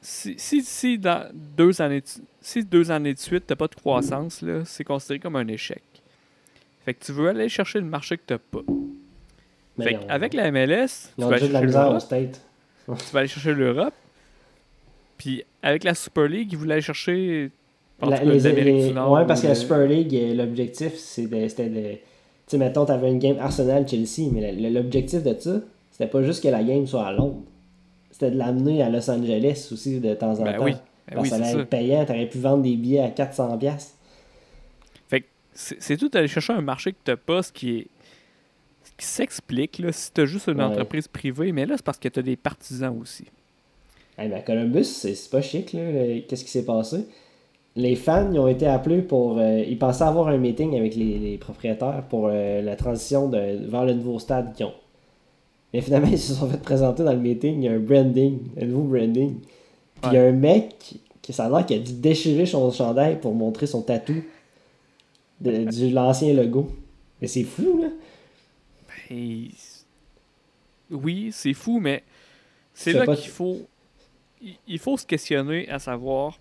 [0.06, 2.08] Si, si, si dans deux années de,
[2.42, 5.48] si deux années de suite, tu n'as pas de croissance, là, c'est considéré comme un
[5.48, 5.82] échec.
[6.84, 8.60] Fait que tu veux aller chercher le marché que tu n'as pas.
[9.78, 12.42] Mais Fait non, avec la MLS, tu vas, la misère State.
[12.86, 13.94] tu vas aller chercher l'Europe.
[15.18, 17.50] Puis avec la Super League, ils voulaient aller chercher.
[18.02, 21.92] La- les- les- du Nord ouais, parce que la Super League, euh, l'objectif, c'était de.
[21.94, 21.98] Tu
[22.48, 26.62] sais, mettons, t'avais une game Arsenal-Chelsea, mais l'objectif de ça, c'était pas juste que la
[26.62, 27.44] game soit à Londres.
[28.14, 30.64] C'était de l'amener à Los Angeles aussi de temps en Ben temps.
[30.64, 30.80] oui, ben
[31.16, 33.58] Parce oui, que ça allait être payant, t'aurais pu vendre des billets à 400$.
[33.60, 33.96] piastres.
[35.10, 37.88] Fait que c'est tout aller chercher un marché que t'as pas, ce qui est.
[38.98, 40.64] qui s'explique, là, si t'as juste une Ouais.
[40.64, 43.26] entreprise privée, mais là, c'est parce que t'as des partisans aussi.
[44.18, 45.82] Hey, ben, Columbus, c'est pas chic, là.
[46.28, 47.08] Qu'est-ce qui s'est passé?
[47.76, 49.40] Les fans, ils ont été appelés pour.
[49.40, 53.68] euh, ils pensaient avoir un meeting avec les, les propriétaires pour euh, la transition de,
[53.68, 54.74] vers le nouveau stade qu'ils ont.
[55.74, 58.40] Mais finalement, ils se sont fait présenter dans le meeting, il y a un branding,
[58.62, 59.40] un nouveau branding.
[60.02, 62.70] Puis il y a un mec qui ça a l'air qu'il a dû déchirer son
[62.72, 64.24] chandail pour montrer son tatou
[65.40, 66.70] de, du l'ancien logo.
[67.22, 67.88] Mais c'est fou, là.
[69.10, 69.48] Ben,
[70.92, 72.04] oui, c'est fou, mais
[72.74, 73.62] c'est là qu'il faut.
[74.68, 76.38] Il faut se questionner à savoir.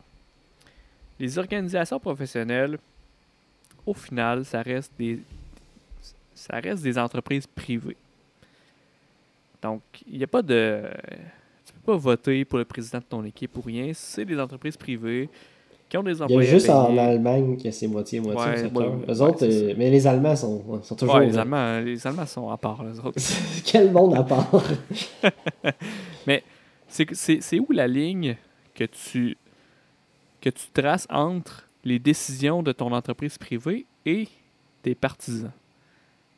[1.21, 2.79] Les organisations professionnelles,
[3.87, 5.21] au final, ça reste des.
[6.35, 7.97] Ça reste des entreprises privées.
[9.63, 10.83] Donc, il n'y a pas de.
[11.65, 13.93] Tu peux pas voter pour le président de ton équipe ou rien.
[13.95, 15.29] C'est des entreprises privées
[15.89, 16.51] qui ont des Il y a employés.
[16.51, 16.97] juste en.
[16.97, 18.69] Allemagne que c'est moitié-moitié.
[18.71, 21.21] Ouais, ouais, autres, euh, mais les Allemands sont, sont toujours.
[21.21, 21.39] Les.
[21.39, 23.21] Allemands, les Allemands sont à part, les autres.
[23.65, 24.51] Quel monde à part?
[26.89, 28.37] C'est c'est où la ligne
[28.75, 29.39] que tu
[30.43, 34.29] que tu traces entre les décisions de ton entreprise privée et
[34.83, 35.53] tes partisans?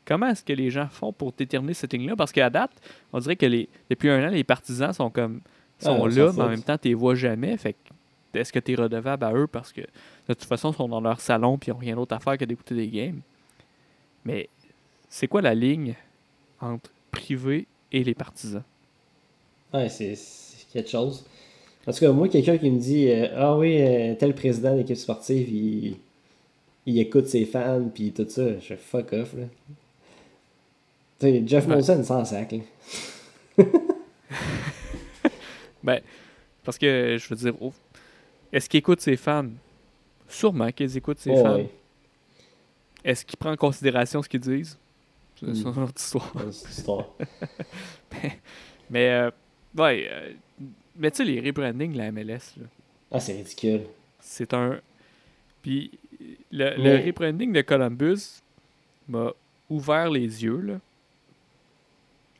[0.06, 2.16] Comment est-ce que les gens font pour déterminer cette ligne-là?
[2.16, 2.72] Parce qu'à date,
[3.12, 5.40] on dirait que les, depuis un an, les partisans sont comme
[5.78, 7.56] sont Ah, là, mais en même temps, tu les vois jamais.
[7.56, 9.86] Fait que est-ce que tu es redevable à eux parce que de
[10.34, 12.44] toute façon, ils sont dans leur salon et ils n'ont rien d'autre à faire que
[12.44, 13.20] d'écouter des games?
[14.24, 14.48] Mais
[15.08, 15.94] c'est quoi la ligne
[16.60, 18.62] entre privé et les partisans?
[19.72, 20.16] Ouais, c'est
[20.72, 21.24] quelque chose.
[21.86, 24.96] En tout cas, moi, quelqu'un qui me dit euh, Ah oui, euh, tel président d'équipe
[24.96, 25.96] sportive, il,
[26.86, 28.58] il écoute ses fans, puis tout ça.
[28.58, 29.44] Je fais fuck off, là.
[31.46, 31.74] Jeff Ouais.
[31.74, 32.58] Molson, sans sac, là.
[35.82, 36.00] Ben,
[36.64, 37.72] parce que, je veux dire, oh,
[38.52, 39.48] est-ce qu'il écoute ses fans?
[40.28, 41.66] Sûrement qu'ils écoutent ses Oh, fans.
[43.04, 44.78] Est-ce qu'il prend en considération ce qu'ils disent?
[45.38, 45.54] C'est Mm.
[45.54, 46.32] c'est une autre histoire.
[46.42, 47.06] Une histoire.
[48.90, 49.30] Mais, euh,
[49.76, 50.32] ouais, euh,
[50.96, 52.66] mais tu sais, les rebrandings de la MLS, là,
[53.10, 53.82] Ah, c'est ridicule.
[54.20, 54.80] c'est un.
[55.60, 55.90] Puis,
[56.52, 58.40] le, rebranding de Columbus
[59.08, 59.32] m'a
[59.68, 60.74] ouvert les yeux, là.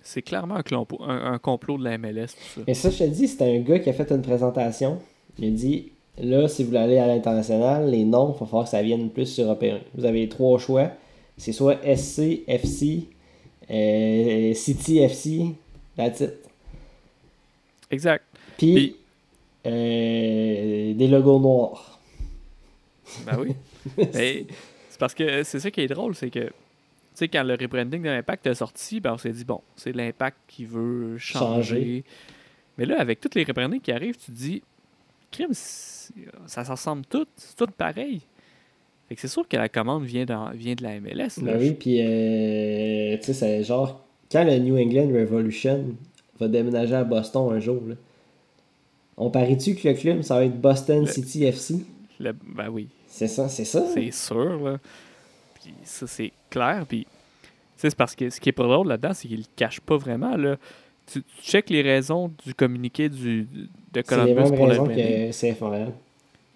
[0.07, 0.63] C'est clairement un,
[1.09, 2.61] un, un complot de la MLS, tout ça.
[2.69, 4.99] Mais ça, je te dis, c'était un gars qui a fait une présentation.
[5.39, 8.65] Il a dit Là, si vous voulez aller à l'international, les noms, il va falloir
[8.65, 9.81] que ça vienne plus européen.
[9.95, 10.91] Vous avez trois choix.
[11.37, 13.09] C'est soit SC, FC,
[13.71, 15.47] euh, City FC,
[15.97, 16.35] that's it.
[17.91, 18.25] Exact.
[18.59, 18.97] Puis, Puis-
[19.67, 21.99] euh, des logos noirs.
[23.27, 23.55] Ben oui.
[24.15, 24.47] Mais
[24.89, 26.51] c'est parce que c'est ça qui est drôle, c'est que,
[27.19, 30.37] sais, quand le rebranding de l'Impact est sorti, ben on s'est dit, bon, c'est l'Impact
[30.49, 31.45] qui veut changer.
[31.45, 32.05] Changer.
[32.79, 34.63] Mais là, avec tous les rebrandings qui arrivent, tu te dis,
[35.31, 38.19] crime, ça s'en ressemble tout, c'est tout pareil.
[38.19, 41.41] Fait Fait que c'est sûr que la commande vient, dans- vient de la MLS.
[41.43, 41.53] là.
[41.53, 45.85] Ben oui, puis euh, tu sais, c'est genre, quand le New England Revolution
[46.41, 47.95] va déménager à Boston un jour, là,
[49.17, 51.85] on parie-tu que le club, ça va être Boston Le- City FC?
[52.19, 53.85] Le- ben oui, C'est ça, c'est ça?
[53.93, 54.59] c'est sûr.
[54.65, 54.79] Là.
[55.63, 56.85] Puis ça, c'est clair.
[56.89, 57.07] Puis,
[57.77, 60.37] c'est parce que ce qui est pas drôle là-dedans, c'est qu'il le cache pas vraiment.
[60.37, 60.57] Là.
[61.07, 63.47] Tu, tu checkes les raisons du communiqué du,
[63.93, 65.93] de Columbus pour le que CF Montréal.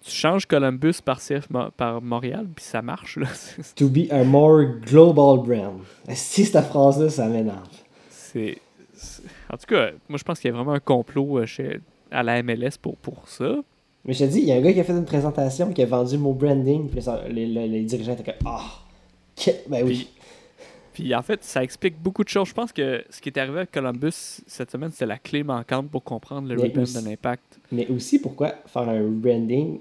[0.01, 3.17] Tu changes Columbus par, CF par Montréal, puis ça marche.
[3.17, 3.27] Là.
[3.75, 5.81] To be a more global brand.
[6.15, 7.67] Si cette phrase-là, ça m'énerve.
[8.09, 8.57] C'est,
[9.51, 11.79] En tout cas, moi, je pense qu'il y a vraiment un complot euh, chez,
[12.09, 13.55] à la MLS pour, pour ça.
[14.05, 15.83] Mais je te dis, il y a un gars qui a fait une présentation qui
[15.83, 18.63] a vendu le mot branding, puis les, les- les dirigeants étaient comme Ah!
[19.67, 20.09] ben oui.
[20.93, 22.49] Puis en fait, ça explique beaucoup de choses.
[22.49, 25.89] Je pense que ce qui est arrivé à Columbus cette semaine, c'était la clé manquante
[25.89, 27.59] pour comprendre le rebrand de l'impact.
[27.71, 29.79] Mais aussi, pourquoi faire un branding,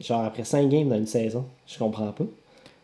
[0.00, 1.46] genre après 5 games dans une saison?
[1.66, 2.24] Je comprends pas.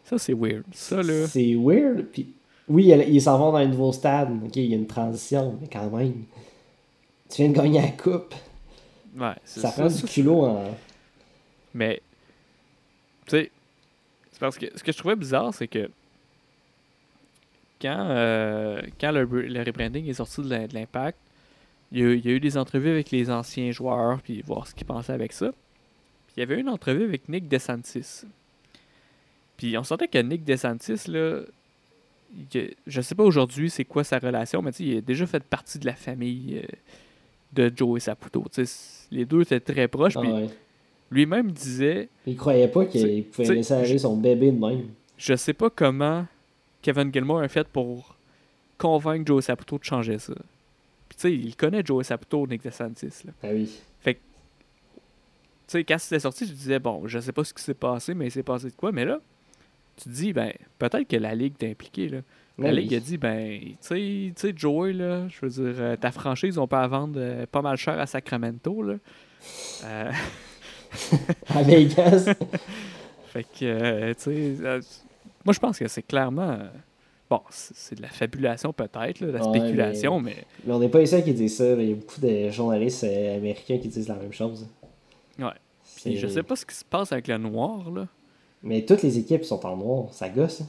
[0.05, 0.63] Ça, c'est weird.
[0.73, 1.27] Ça, là.
[1.27, 2.07] C'est weird.
[2.13, 2.29] Puis,
[2.69, 4.31] oui, ils s'en vont dans un nouveau stade.
[4.45, 6.25] Ok, il y a une transition, mais quand même.
[7.29, 8.35] Tu viens de gagner la coupe.
[9.19, 10.65] Ouais, c'est Ça prend du culot en.
[11.75, 12.01] Mais,
[13.27, 13.51] tu sais,
[14.37, 15.89] c'est parce que ce que je trouvais bizarre, c'est que
[17.81, 21.19] quand, euh, quand le, le rebranding est sorti de l'im- de l'impact,
[21.93, 24.67] il y, a, il y a eu des entrevues avec les anciens joueurs, puis voir
[24.67, 25.51] ce qu'ils pensaient avec ça.
[26.27, 28.23] Puis il y avait une entrevue avec Nick DeSantis.
[29.57, 31.41] Puis on sentait que Nick DeSantis, là,
[32.55, 35.27] il- je sais pas aujourd'hui c'est quoi sa relation, mais tu sais, il a déjà
[35.27, 36.67] fait partie de la famille euh,
[37.53, 38.45] de Joe et Saputo.
[38.53, 40.49] Tu sais, les deux étaient très proches, Ah puis ouais.
[41.11, 44.89] Lui-même disait Il croyait pas qu'il pouvait laisser aller son bébé de même.
[45.19, 46.27] Je sais pas comment
[46.83, 48.17] Kevin Gilmore a fait pour
[48.79, 50.35] convaincre Joe Saputo de changer ça.
[51.09, 53.25] Puis tu sais, il connaît Joe Saputo, Nick DeSantis.
[53.25, 53.33] Là.
[53.43, 53.81] Ah oui.
[55.69, 58.15] Tu sais, quand c'était sorti, je disais, bon, je sais pas ce qui s'est passé,
[58.15, 58.93] mais il s'est passé de quoi.
[58.93, 59.19] Mais là,
[59.97, 62.09] tu te dis, ben, peut-être que la Ligue est impliquée.
[62.09, 62.19] Là.
[62.57, 65.83] La Ouais, Ligue a dit, ben, tu sais, tu sais, Joey, là, je veux dire,
[65.83, 68.81] euh, ta franchise, on peut la vendre euh, pas mal cher à Sacramento.
[68.81, 68.95] Là.
[69.85, 70.13] Euh,
[71.49, 72.29] À Vegas.
[73.33, 74.81] Fait que, euh, tu sais, euh,
[75.45, 76.51] moi je pense que c'est clairement.
[76.53, 76.67] euh,
[77.29, 80.37] bon, c'est de la fabulation peut-être, de la Ouais, spéculation, mais.
[80.65, 81.73] Mais on n'est pas les seuls qui disent ça.
[81.75, 84.67] Il y a beaucoup de journalistes américains qui disent la même chose.
[85.39, 85.47] Ouais.
[86.03, 88.07] Puis je sais pas ce qui se passe avec le noir, là.
[88.63, 90.07] Mais toutes les équipes sont en noir.
[90.13, 90.63] Ça gosse.
[90.63, 90.67] hein.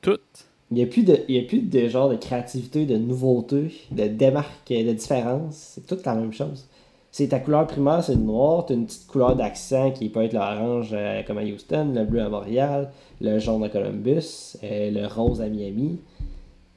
[0.00, 0.46] Toutes.
[0.70, 3.72] Il n'y a, plus de- il y a plus de genre de créativité, de nouveauté,
[3.90, 5.54] de démarque, de différence.
[5.74, 6.66] C'est tout la même chose.
[7.14, 8.64] C'est ta couleur primaire, c'est le noir.
[8.66, 12.04] Tu as une petite couleur d'accent qui peut être l'orange euh, comme à Houston, le
[12.04, 12.90] bleu à Montréal,
[13.20, 16.00] le jaune à Columbus, euh, le rose à Miami.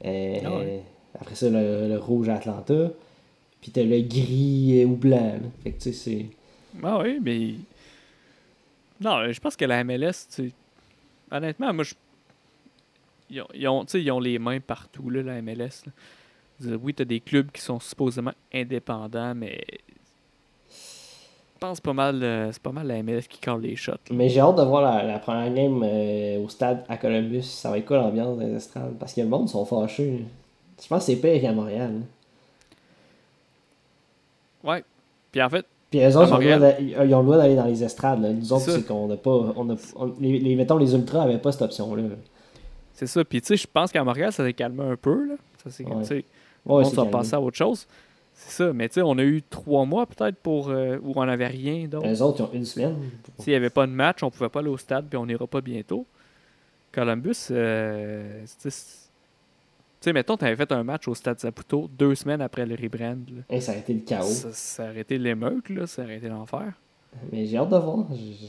[0.04, 0.84] euh, Ah ouais.
[1.20, 2.90] Après ça, le, le rouge à Atlanta.
[3.62, 5.18] Puis tu as le gris ou blanc.
[5.42, 5.50] là.
[5.64, 6.26] Fait que tu sais, c'est.
[6.84, 7.54] Ah oui, mais.
[9.00, 10.52] Non, je pense que la MLS, tu
[11.32, 11.94] honnêtement, moi, je.
[13.30, 15.84] Ils ont, ils ont, tu sais, ils ont les mains partout, là, la MLS.
[15.88, 16.76] là.
[16.82, 19.64] Oui, t'as des clubs qui sont supposément indépendants, mais.
[21.56, 23.92] Je pense pas mal, euh, c'est pas mal la MLS qui colle les shots.
[23.94, 23.98] là.
[24.12, 27.44] Mais j'ai hâte de voir la, la première game euh, au stade à Columbus.
[27.44, 28.94] Ça va être quoi l'ambiance des estrades?
[29.00, 30.26] Parce que le monde sont fâchés.
[30.82, 32.02] Je pense que c'est pire qu'à Montréal.
[34.64, 34.72] là.
[34.74, 34.84] Ouais.
[35.32, 38.22] Puis en fait, Puis eux autres, ils ont le droit d'aller dans les estrades.
[38.22, 38.32] Là.
[38.34, 39.54] Nous autres, C'est qu'on n'a pas.
[39.56, 42.04] On a, on- les, les- mettons, les Ultras n'avaient pas cette option-là.
[42.94, 43.24] C'est ça.
[43.24, 45.26] Puis, tu sais, je pense qu'à Montréal, ça s'est calmé un peu.
[45.28, 45.36] Là.
[45.64, 46.04] Ça, c'est, Ouais.
[46.66, 47.12] Ouais, on calme.
[47.12, 47.86] passer à autre chose.
[48.38, 48.74] C'est ça.
[48.74, 51.88] Mais, tu sais, on a eu trois mois peut-être pour euh, où on n'avait rien
[51.88, 52.08] d'autre.
[52.08, 52.96] Eux autres, ils ont une semaine.
[53.40, 55.48] S'il n'y avait pas de match, on pouvait pas aller au stade puis on n'ira
[55.48, 56.06] pas bientôt.
[56.92, 62.42] Columbus, euh, tu sais, mettons, tu avais fait un match au stade Saputo deux semaines
[62.42, 63.18] après le rebrand.
[63.50, 64.26] Et ça a été le chaos.
[64.28, 65.88] Ça, ça aurait été l'émeute, là.
[65.88, 66.74] Ça aurait été l'enfer.
[67.32, 68.06] Mais j'ai hâte de voir.
[68.12, 68.48] Je, je-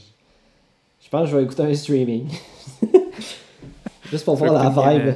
[0.99, 2.27] je pense que je vais écouter un streaming.
[4.09, 4.69] Juste pour voir la
[4.99, 5.15] vibe.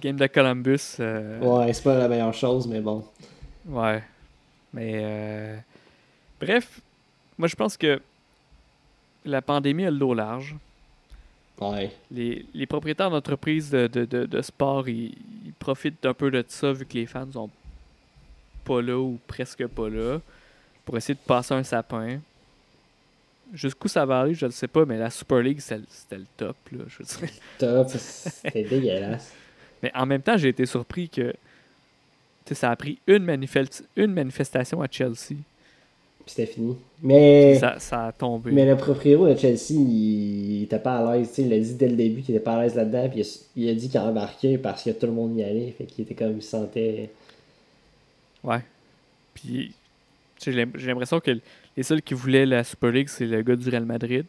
[0.00, 0.96] Game de Columbus.
[1.00, 3.04] euh, Ouais, c'est pas la meilleure chose, mais bon.
[3.66, 4.02] Ouais.
[4.72, 5.56] Mais euh,
[6.40, 6.80] bref,
[7.38, 8.00] moi je pense que
[9.24, 10.54] la pandémie a le dos large.
[11.60, 11.92] Ouais.
[12.10, 15.14] Les, les propriétaires d'entreprises de, de, de, de sport, ils,
[15.46, 17.50] ils profitent un peu de ça vu que les fans sont
[18.64, 20.18] pas là ou presque pas là
[20.84, 22.18] pour essayer de passer un sapin.
[23.52, 26.18] Jusqu'où ça va aller, je ne sais pas, mais la Super League, c'était le- c'était
[26.18, 26.56] le top.
[26.72, 27.34] Là, je veux dire.
[27.58, 27.88] Top.
[27.88, 29.32] C'était dégueulasse.
[29.82, 31.34] Mais en même temps, j'ai été surpris que
[32.52, 35.14] ça a pris une, manifest- une manifestation à Chelsea.
[36.26, 36.76] Puis c'était fini.
[37.02, 37.54] Mais.
[37.58, 38.50] Ça, ça a tombé.
[38.52, 41.32] Mais le propriétaire de Chelsea, il, il était pas à l'aise.
[41.38, 43.08] Il a dit dès le début qu'il était pas à l'aise là-dedans.
[43.10, 43.20] Puis
[43.56, 45.70] il a, il a dit qu'il embarquait parce que tout le monde y allait.
[45.76, 47.10] Fait qu'il était comme il se sentait.
[48.42, 48.60] Ouais.
[49.34, 49.72] Puis,
[50.42, 51.30] j'ai l'im- j'ai l'impression que
[51.76, 54.24] les seuls qui voulaient la Super League, c'est le gars du Real Madrid.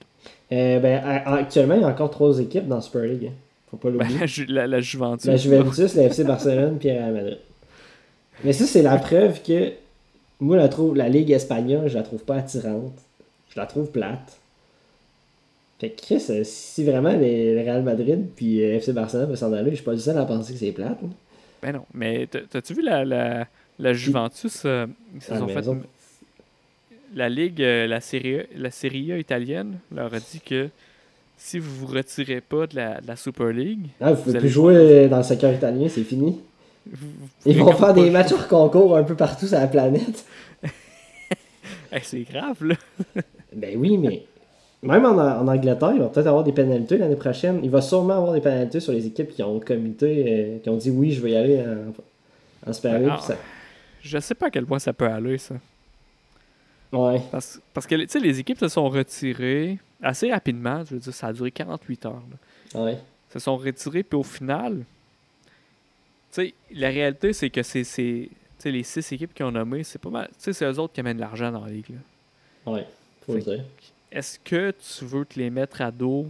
[0.51, 3.27] Euh, ben, a- actuellement, il y a encore trois équipes dans Super League.
[3.29, 3.33] hein.
[3.71, 4.19] Faut pas Ben, l'oublier.
[4.19, 5.25] la, Ju- la, la Juventus.
[5.27, 7.37] La Juventus, la FC Barcelone, puis Real Madrid.
[8.43, 9.71] Mais ça, c'est la preuve que
[10.39, 12.93] moi, la, trouve, la Ligue espagnole, je la trouve pas attirante.
[13.49, 14.37] Je la trouve plate.
[15.79, 19.37] Fait que Chris, euh, si vraiment les, le Real Madrid puis euh, FC Barcelone veulent
[19.37, 20.97] s'en aller, je suis pas le seul à penser que c'est plate.
[21.03, 21.09] hein.
[21.61, 23.47] Ben non, mais t'as- t'as-tu vu la, la,
[23.79, 25.61] la Juventus euh, Ils se la sont fait.
[27.13, 30.69] La Ligue, euh, la Serie, A, la Serie A italienne leur a dit que
[31.37, 34.31] si vous vous retirez pas de la, de la Super League, Ah, vous pouvez Vous
[34.31, 36.39] plus allez jouer dans le soccer italien, c'est fini.
[37.45, 40.25] Ils vont faire des matchs hors concours un peu partout sur la planète.
[41.91, 42.75] Hey, c'est grave, là.
[43.55, 44.25] Ben oui, mais
[44.83, 47.59] même en, en Angleterre, il va peut-être avoir des pénalités l'année prochaine.
[47.63, 50.75] Il va sûrement avoir des pénalités sur les équipes qui ont comité, euh, qui ont
[50.75, 53.09] dit oui, je vais y aller en, en Super League.
[53.13, 53.21] Ah.
[53.21, 53.37] ça-
[54.01, 55.55] Je sais pas à quel point ça peut aller, ça.
[56.91, 57.21] Ouais.
[57.31, 60.83] Parce, parce que tu sais, les équipes se sont retirées assez rapidement.
[60.85, 62.23] Je veux dire, ça a duré 48 heures.
[62.73, 62.81] là.
[62.81, 62.97] Ouais.
[63.31, 64.83] se sont retirées, puis au final,
[66.41, 68.29] sais, la réalité, c'est que c'est, c'est
[68.65, 70.27] les six équipes qui ont nommé, c'est pas mal.
[70.29, 71.89] Tu sais, c'est eux autres qui amènent l'argent dans la ligue.
[71.89, 72.71] là.
[72.71, 72.87] Ouais.
[73.25, 73.63] Faut le dire.
[74.11, 76.27] Est-ce que tu veux te les mettre à dos?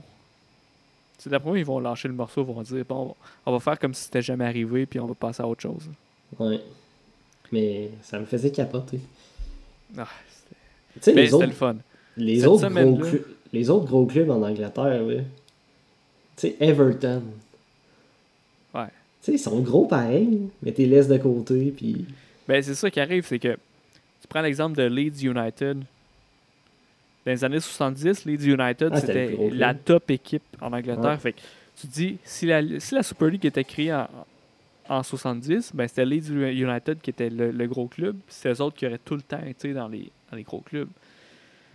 [1.17, 3.79] Sais, D'après moi, ils vont lâcher le morceau, ils vont dire bon, on va faire
[3.79, 5.89] comme si c'était jamais arrivé, puis on va passer à autre chose.
[6.39, 6.59] Ouais.
[7.51, 8.99] Mais ça me faisait capoter.
[9.97, 10.07] Ah,
[11.07, 11.75] mais les c'était autres, le fun.
[12.17, 13.01] les, cette autres gros
[13.53, 15.21] les autres gros clubs en Angleterre, là.
[16.35, 17.21] Tu sais, Everton.
[19.26, 22.05] Sais, ils sont gros pareil, mais t'es laisses de côté, puis.
[22.47, 23.53] Ben, c'est ça qui arrive, c'est que
[24.21, 25.78] tu prends l'exemple de Leeds United.
[27.26, 31.03] Dans les années 70, Leeds United, Ah, c'était la top équipe en Angleterre.
[31.05, 31.17] Ouais.
[31.17, 31.39] Fait que
[31.82, 34.07] tu te dis, si la, si la Super League était créée en,
[34.89, 38.17] en 70, ben c'était Leeds United qui était le, le gros club.
[38.28, 40.89] C'est eux autres qui auraient tout le temps été dans les, dans les gros clubs.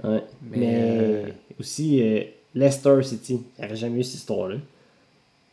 [0.05, 0.23] Ouais.
[0.41, 1.29] Mais, Mais, euh,
[1.59, 2.23] aussi, euh,
[2.55, 3.41] Leicester City.
[3.59, 4.59] Il n'y aurait jamais eu cette histoire-là.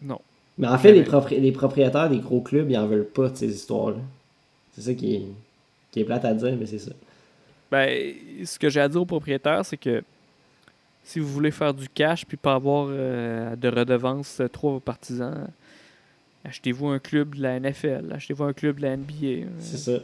[0.03, 0.21] Non.
[0.57, 3.35] Mais en fait, les, propri- les propriétaires des gros clubs, ils en veulent pas de
[3.35, 3.97] ces histoires-là.
[4.73, 5.25] C'est ça qui est,
[5.91, 6.91] qui est plate à dire, mais c'est ça.
[7.71, 8.13] Ben,
[8.45, 10.03] ce que j'ai à dire aux propriétaires, c'est que
[11.03, 14.71] si vous voulez faire du cash puis pas avoir euh, de redevances euh, trop à
[14.73, 15.47] vos partisans,
[16.43, 19.13] achetez-vous un club de la NFL, achetez-vous un club de la NBA.
[19.23, 19.99] euh, C'est ça.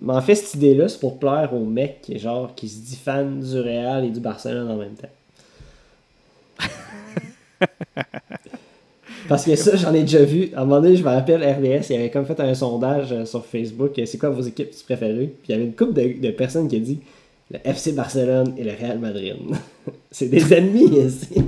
[0.00, 2.96] Mais en fait, cette idée-là, c'est pour plaire au mec qui, genre, qui se dit
[2.96, 5.08] fan du Real et du Barcelone en même temps.
[9.32, 10.50] Parce que ça, j'en ai déjà vu.
[10.54, 13.24] À un moment donné, je me rappelle, RDS, il avait comme fait un sondage euh,
[13.24, 13.98] sur Facebook.
[13.98, 15.34] euh, C'est quoi vos équipes préférées?
[15.42, 17.00] Puis il y avait une couple de, de personnes qui a dit
[17.50, 19.36] le FC Barcelone et le Real Madrid.
[20.10, 21.28] c'est des ennemis ici.
[21.32, 21.42] tu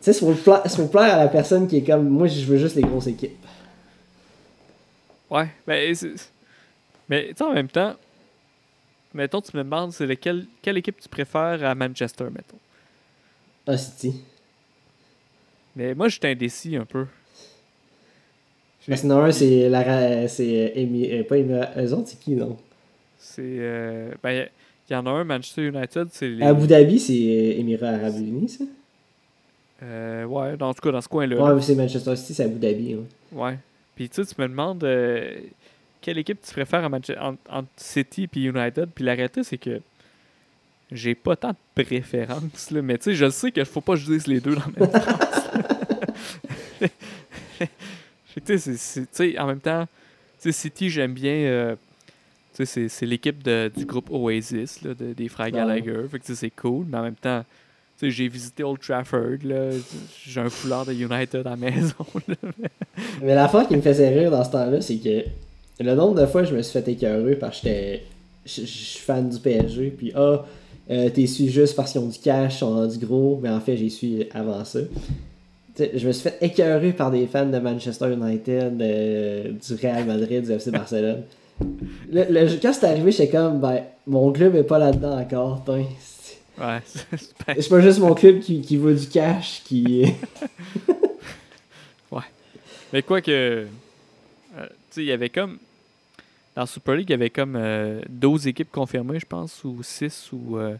[0.00, 2.82] sais, c'est pour, plaire à la personne qui est comme moi, je veux juste les
[2.82, 3.36] grosses équipes.
[5.30, 5.48] Ouais,
[5.94, 6.30] c'est-
[7.10, 7.92] mais tu en même temps,
[9.12, 12.56] mettons, tu me demandes, c'est lequel, quelle équipe tu préfères à Manchester, mettons?
[13.66, 14.14] Ah, City.
[15.76, 17.06] Mais moi, j'étais indécis un peu.
[18.88, 22.56] Un, c'est la c'est Émi- euh, pas Émi- eux autres, c'est qui non?
[23.18, 23.42] C'est.
[23.42, 24.48] euh, ben,
[24.90, 26.44] il y en a un, Manchester United, c'est les.
[26.44, 28.64] Abu Dhabi, c'est euh, Émirats Arabes Unis, ça?
[29.84, 31.36] Euh, ouais, dans, en tout cas, dans ce coin-là.
[31.36, 31.54] là.
[31.54, 32.96] Ouais, c'est Manchester City, c'est Abu Dhabi.
[32.96, 33.04] ouais.
[33.32, 33.58] Ouais.
[33.94, 35.32] Puis tu sais, tu me demandes euh,
[36.00, 37.14] quelle équipe tu préfères à entre,
[37.48, 38.88] entre City et United?
[38.94, 39.80] Puis la réalité, c'est que
[40.96, 42.70] j'ai pas tant de préférence.
[42.70, 44.62] Là, mais tu sais, je sais qu'il faut pas que je dise les deux dans
[44.78, 45.50] la même phrase.
[49.38, 49.86] en même temps,
[50.50, 51.32] City, j'aime bien.
[51.34, 51.74] euh,
[52.54, 55.50] tu sais, c'est- c'est l'équipe de- du groupe Oasis, là, de- des frères.
[55.50, 56.02] Gallagher.
[56.10, 56.86] Fait que tu sais, c'est cool.
[56.88, 57.44] Mais en même temps,
[57.98, 59.38] tu sais, j'ai visité Old Trafford.
[59.44, 59.70] là,
[60.26, 61.94] J'ai un foulard de United à la maison.
[62.28, 62.34] là.
[63.22, 65.24] Mais l'affaire qui me faisait rire dans ce temps-là, c'est que
[65.82, 68.02] le nombre de fois je me suis fait écœurer parce que j'étais.
[68.44, 70.44] Je je suis fan du PSG, puis ah,
[70.92, 73.60] euh, t'es su juste parce qu'ils ont du cash, ils ont du gros, mais en
[73.60, 74.80] fait, j'ai su avant ça.
[75.78, 80.44] Je me suis fait écœurer par des fans de Manchester United, euh, du Real Madrid,
[80.44, 81.22] du FC Barcelone.
[82.10, 85.84] Le, le- quand c'est arrivé, j'étais comme, ben, mon club est pas là-dedans encore, putain.
[86.60, 86.80] Ouais,
[87.58, 90.04] c'est pas juste mon club qui, qui veut du cash, qui.
[92.92, 93.30] Mais quoi que.
[93.30, 93.64] euh,
[94.60, 95.56] tu sais, il y avait comme.
[96.54, 100.30] Dans Super League, il y avait comme euh, 12 équipes confirmées, je pense, ou 6,
[100.32, 100.58] ou.
[100.58, 100.76] euh,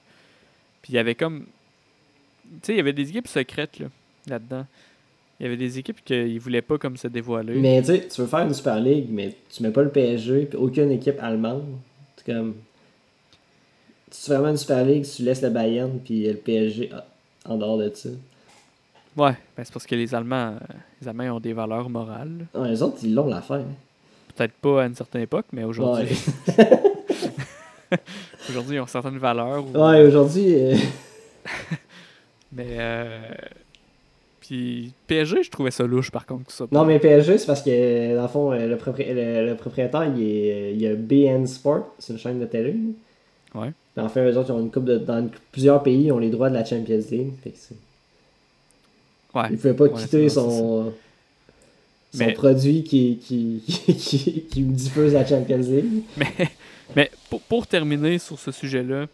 [0.83, 1.47] puis il y avait comme.
[2.45, 3.87] Tu sais, il y avait des équipes secrètes, là,
[4.27, 4.67] là-dedans.
[5.41, 7.55] Il y avait des équipes qu'ils voulaient pas comme se dévoiler.
[7.55, 10.47] Mais tu sais, tu veux faire une Super League, mais tu mets pas le PSG,
[10.47, 11.65] puis aucune équipe allemande.
[12.17, 12.55] C'est comme.
[14.11, 17.07] Si tu fais vraiment une Super League, tu laisses le Bayern, puis le PSG ah,
[17.47, 18.11] en dehors de ça.
[19.17, 22.47] Ouais, ben c'est parce que les Allemands, euh, les Allemands ont des valeurs morales.
[22.65, 23.57] les autres, ils l'ont l'affaire.
[23.61, 23.75] hein.
[24.37, 26.09] Peut-être pas à une certaine époque, mais aujourd'hui,
[26.59, 27.99] Ouais,
[28.49, 29.65] aujourd'hui ils ont certaines valeurs.
[29.65, 30.55] où- ouais aujourd'hui.
[30.55, 30.75] euh,
[32.53, 32.77] Mais.
[32.79, 33.19] Euh...
[34.41, 36.51] Puis PSG, je trouvais ça louche par contre.
[36.51, 40.73] Ça, non, mais PSG, c'est parce que dans le fond, le, le, propriétaire, il, est,
[40.75, 42.75] il y a BN Sport, c'est une chaîne de télé.
[43.55, 43.71] Ouais.
[43.97, 44.99] En fait, eux autres, ils ont une coupe de.
[44.99, 47.33] Dans plusieurs pays, ils ont les droits de la Champions League.
[47.45, 49.45] Fait que ouais.
[49.51, 50.93] Il ne pouvait pas quitter son,
[52.13, 56.03] son produit qui, qui, qui, qui, diffuse la Champions League.
[56.17, 56.49] Mais,
[56.95, 59.07] mais pour, pour terminer sur ce sujet-là,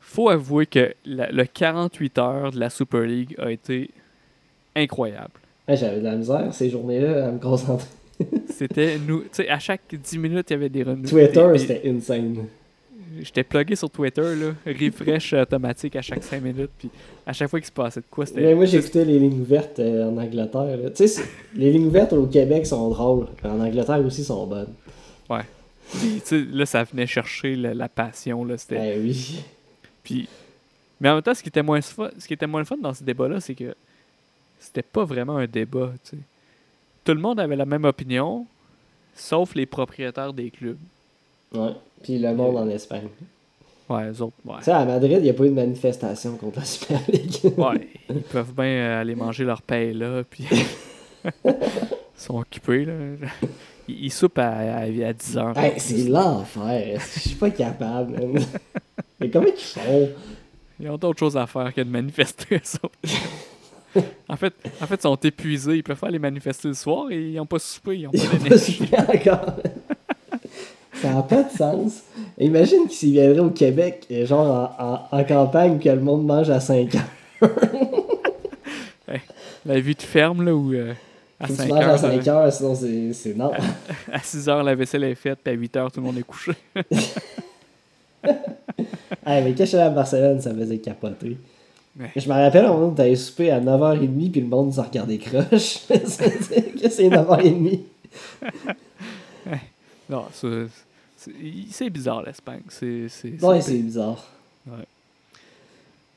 [0.00, 3.90] faut avouer que le 48 heures de la Super League a été
[4.74, 5.40] incroyable.
[5.68, 7.88] J'avais de la misère ces journées-là à me concentrer.
[8.48, 9.22] c'était nous.
[9.22, 11.08] Tu sais, à chaque 10 minutes, il y avait des renouvellements.
[11.08, 12.46] Twitter, c'était insane.
[13.20, 16.90] J'étais plugué sur Twitter, là, refresh automatique à chaque 5 minutes, puis
[17.26, 18.40] à chaque fois qu'il se passait de quoi, c'était.
[18.40, 20.78] Mais moi, j'écoutais les lignes ouvertes euh, en Angleterre.
[20.94, 21.22] Tu sais,
[21.54, 24.72] les lignes ouvertes au Québec sont drôles, en Angleterre aussi sont bonnes.
[25.30, 25.44] Ouais.
[26.52, 28.58] Là, ça venait chercher la, passion, là.
[28.58, 28.76] C'était.
[28.76, 29.40] Ben oui.
[30.02, 30.28] Puis.
[31.00, 32.94] Mais en même temps, ce qui était moins fun, ce qui était moins fun dans
[32.94, 33.74] ce débat-là, c'est que
[34.58, 36.22] c'était pas vraiment un débat, tu sais.
[37.04, 38.46] Tout le monde avait la même opinion,
[39.14, 40.78] sauf les propriétaires des clubs.
[41.56, 41.72] Ouais.
[42.02, 43.08] Puis le monde en Espagne.
[43.88, 44.58] Ouais, eux autres, ouais.
[44.58, 47.36] Tu sais, à Madrid, il n'y a pas eu de manifestation contre la Super League.
[47.56, 50.44] ouais, ils peuvent bien euh, aller manger leur pain là, puis
[51.44, 51.52] ils
[52.16, 52.94] sont occupés, là.
[53.88, 55.56] Ils, soupent à, à, 10 heures.
[55.56, 57.00] Hey, c'est l'enfer.
[57.14, 58.16] Je suis pas capable,
[59.20, 60.10] Mais comment ils font?
[60.80, 62.80] Ils ont d'autres choses à faire que de manifester, ça.
[64.28, 65.76] en fait, en fait, ils sont épuisés.
[65.76, 67.96] Ils peuvent aller manifester le soir et ils n'ont pas soupé.
[67.96, 68.82] Ils n'ont pas d'énergie.
[68.92, 69.56] encore.
[71.02, 72.02] Ça n'a pas de sens.
[72.38, 76.94] Imagine qu'ils viendraient au Québec, genre en, en, campagne, que le monde mange à 5
[76.94, 77.50] heures.
[79.66, 80.92] la vie de ferme, là, où euh,
[81.38, 81.88] à 5 heures.
[81.88, 83.52] à 5 heures, sinon c'est non.
[84.12, 86.22] À, 6 heures, la vaisselle est faite, puis à 8 heures, tout le monde est
[86.22, 86.52] couché.
[88.24, 91.36] hey, mais quand je suis à Barcelone, ça faisait capoter.
[92.14, 95.86] Je me rappelle, moment, t'avais soupé à 9h30, puis le monde s'en regardait croche.
[95.88, 97.80] que c'est 9h30.
[100.10, 100.85] non, c'est
[101.16, 102.62] c'est bizarre, l'Espagne.
[102.68, 104.24] C'est, c'est, ouais, c'est bizarre.
[104.66, 104.84] Ouais.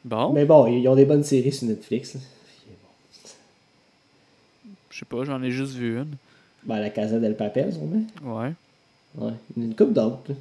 [0.04, 0.34] Bon.
[0.34, 2.18] Mais bon, ils ont des bonnes séries sur Netflix.
[4.90, 6.16] Je sais pas, j'en ai juste vu une.
[6.64, 8.04] Ben, la Casa del Papel, sûrement.
[8.22, 8.54] Ouais.
[9.16, 9.34] Ouais.
[9.56, 10.34] Une coupe d'autres.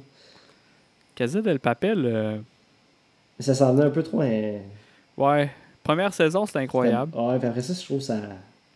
[1.15, 2.05] Casa del Papel.
[2.05, 2.37] Euh...
[3.39, 4.21] Ça s'en venait un peu trop.
[4.21, 4.59] Hein...
[5.17, 5.49] Ouais.
[5.83, 7.15] Première saison, c'était incroyable.
[7.17, 8.19] Ouais, puis après ça, je trouve ça.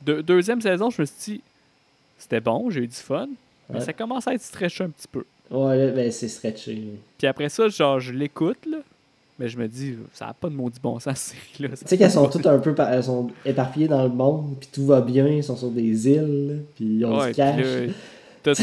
[0.01, 1.41] deuxième saison, je me suis dit,
[2.17, 3.27] c'était bon, j'ai eu du fun.
[3.69, 5.25] Mais ça commence à être stretché un petit peu.
[5.53, 6.83] Ouais, ben c'est stretché.
[7.17, 8.79] Puis après ça, genre, je l'écoute, là.
[9.39, 11.77] Mais je me dis, ça n'a pas de maudit bon sens, cette série-là.
[11.77, 14.85] Tu sais qu'elles sont toutes un peu elles sont éparpillées dans le monde, puis tout
[14.85, 17.65] va bien, ils sont sur des îles, puis ils ont ouais, du cash.
[18.41, 18.53] T'as,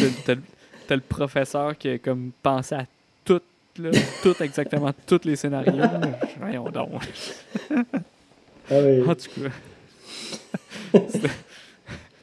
[0.86, 2.86] t'as, le professeur qui a comme pensé à
[3.24, 3.40] tout,
[3.78, 3.90] là,
[4.22, 5.84] tout exactement, tous les scénarios.
[6.38, 6.90] Voyons donc.
[8.70, 9.02] Ah oui.
[9.02, 9.40] En tout
[10.92, 10.98] cas.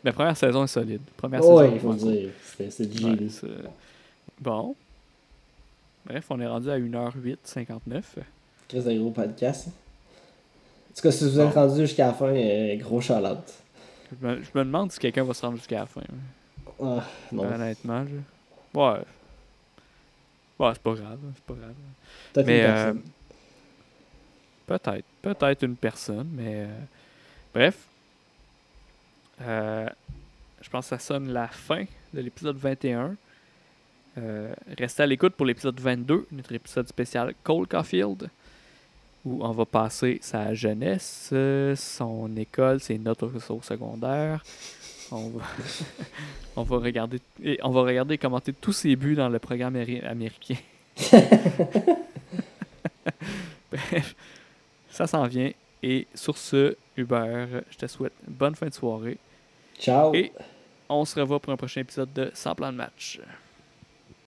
[0.03, 1.01] La première saison est solide.
[1.17, 1.59] Première saison.
[1.59, 2.29] Oui, il faut dire.
[2.69, 3.29] C'est, du génie.
[4.39, 4.75] Bon.
[6.05, 8.19] Bref, on est rendu à 1h08, 59.
[8.67, 9.67] Très un gros podcast.
[9.67, 13.53] En tout cas, si vous êtes rendu jusqu'à la fin, euh, gros charlotte.
[14.09, 16.01] Je me, je me, demande si quelqu'un va se rendre jusqu'à la fin.
[16.81, 17.43] Ah, non.
[17.43, 18.79] Honnêtement, je...
[18.79, 18.99] Ouais.
[20.59, 21.19] Ouais, c'est pas grave.
[21.35, 21.73] C'est pas grave.
[22.33, 23.01] Peut-être une personne.
[24.69, 25.05] Euh, peut-être.
[25.21, 26.53] Peut-être une personne, mais...
[26.55, 26.79] Euh,
[27.53, 27.87] bref.
[29.41, 29.89] Euh,
[30.61, 31.83] je pense que ça sonne la fin
[32.13, 33.15] de l'épisode 21.
[34.17, 38.29] Euh, restez à l'écoute pour l'épisode 22, notre épisode spécial Cole Caulfield,
[39.23, 41.33] où on va passer sa jeunesse,
[41.75, 44.43] son école, ses notes au secondaire.
[45.11, 45.43] On va,
[46.55, 50.57] on va regarder et on va regarder commenter tous ses buts dans le programme américain.
[53.71, 54.15] Bref,
[54.89, 55.51] ça s'en vient.
[55.83, 59.17] Et sur ce, Hubert, je te souhaite bonne fin de soirée.
[59.79, 60.13] Ciao.
[60.15, 60.31] Et
[60.89, 63.19] on se revoit pour un prochain épisode de Sans plan de match.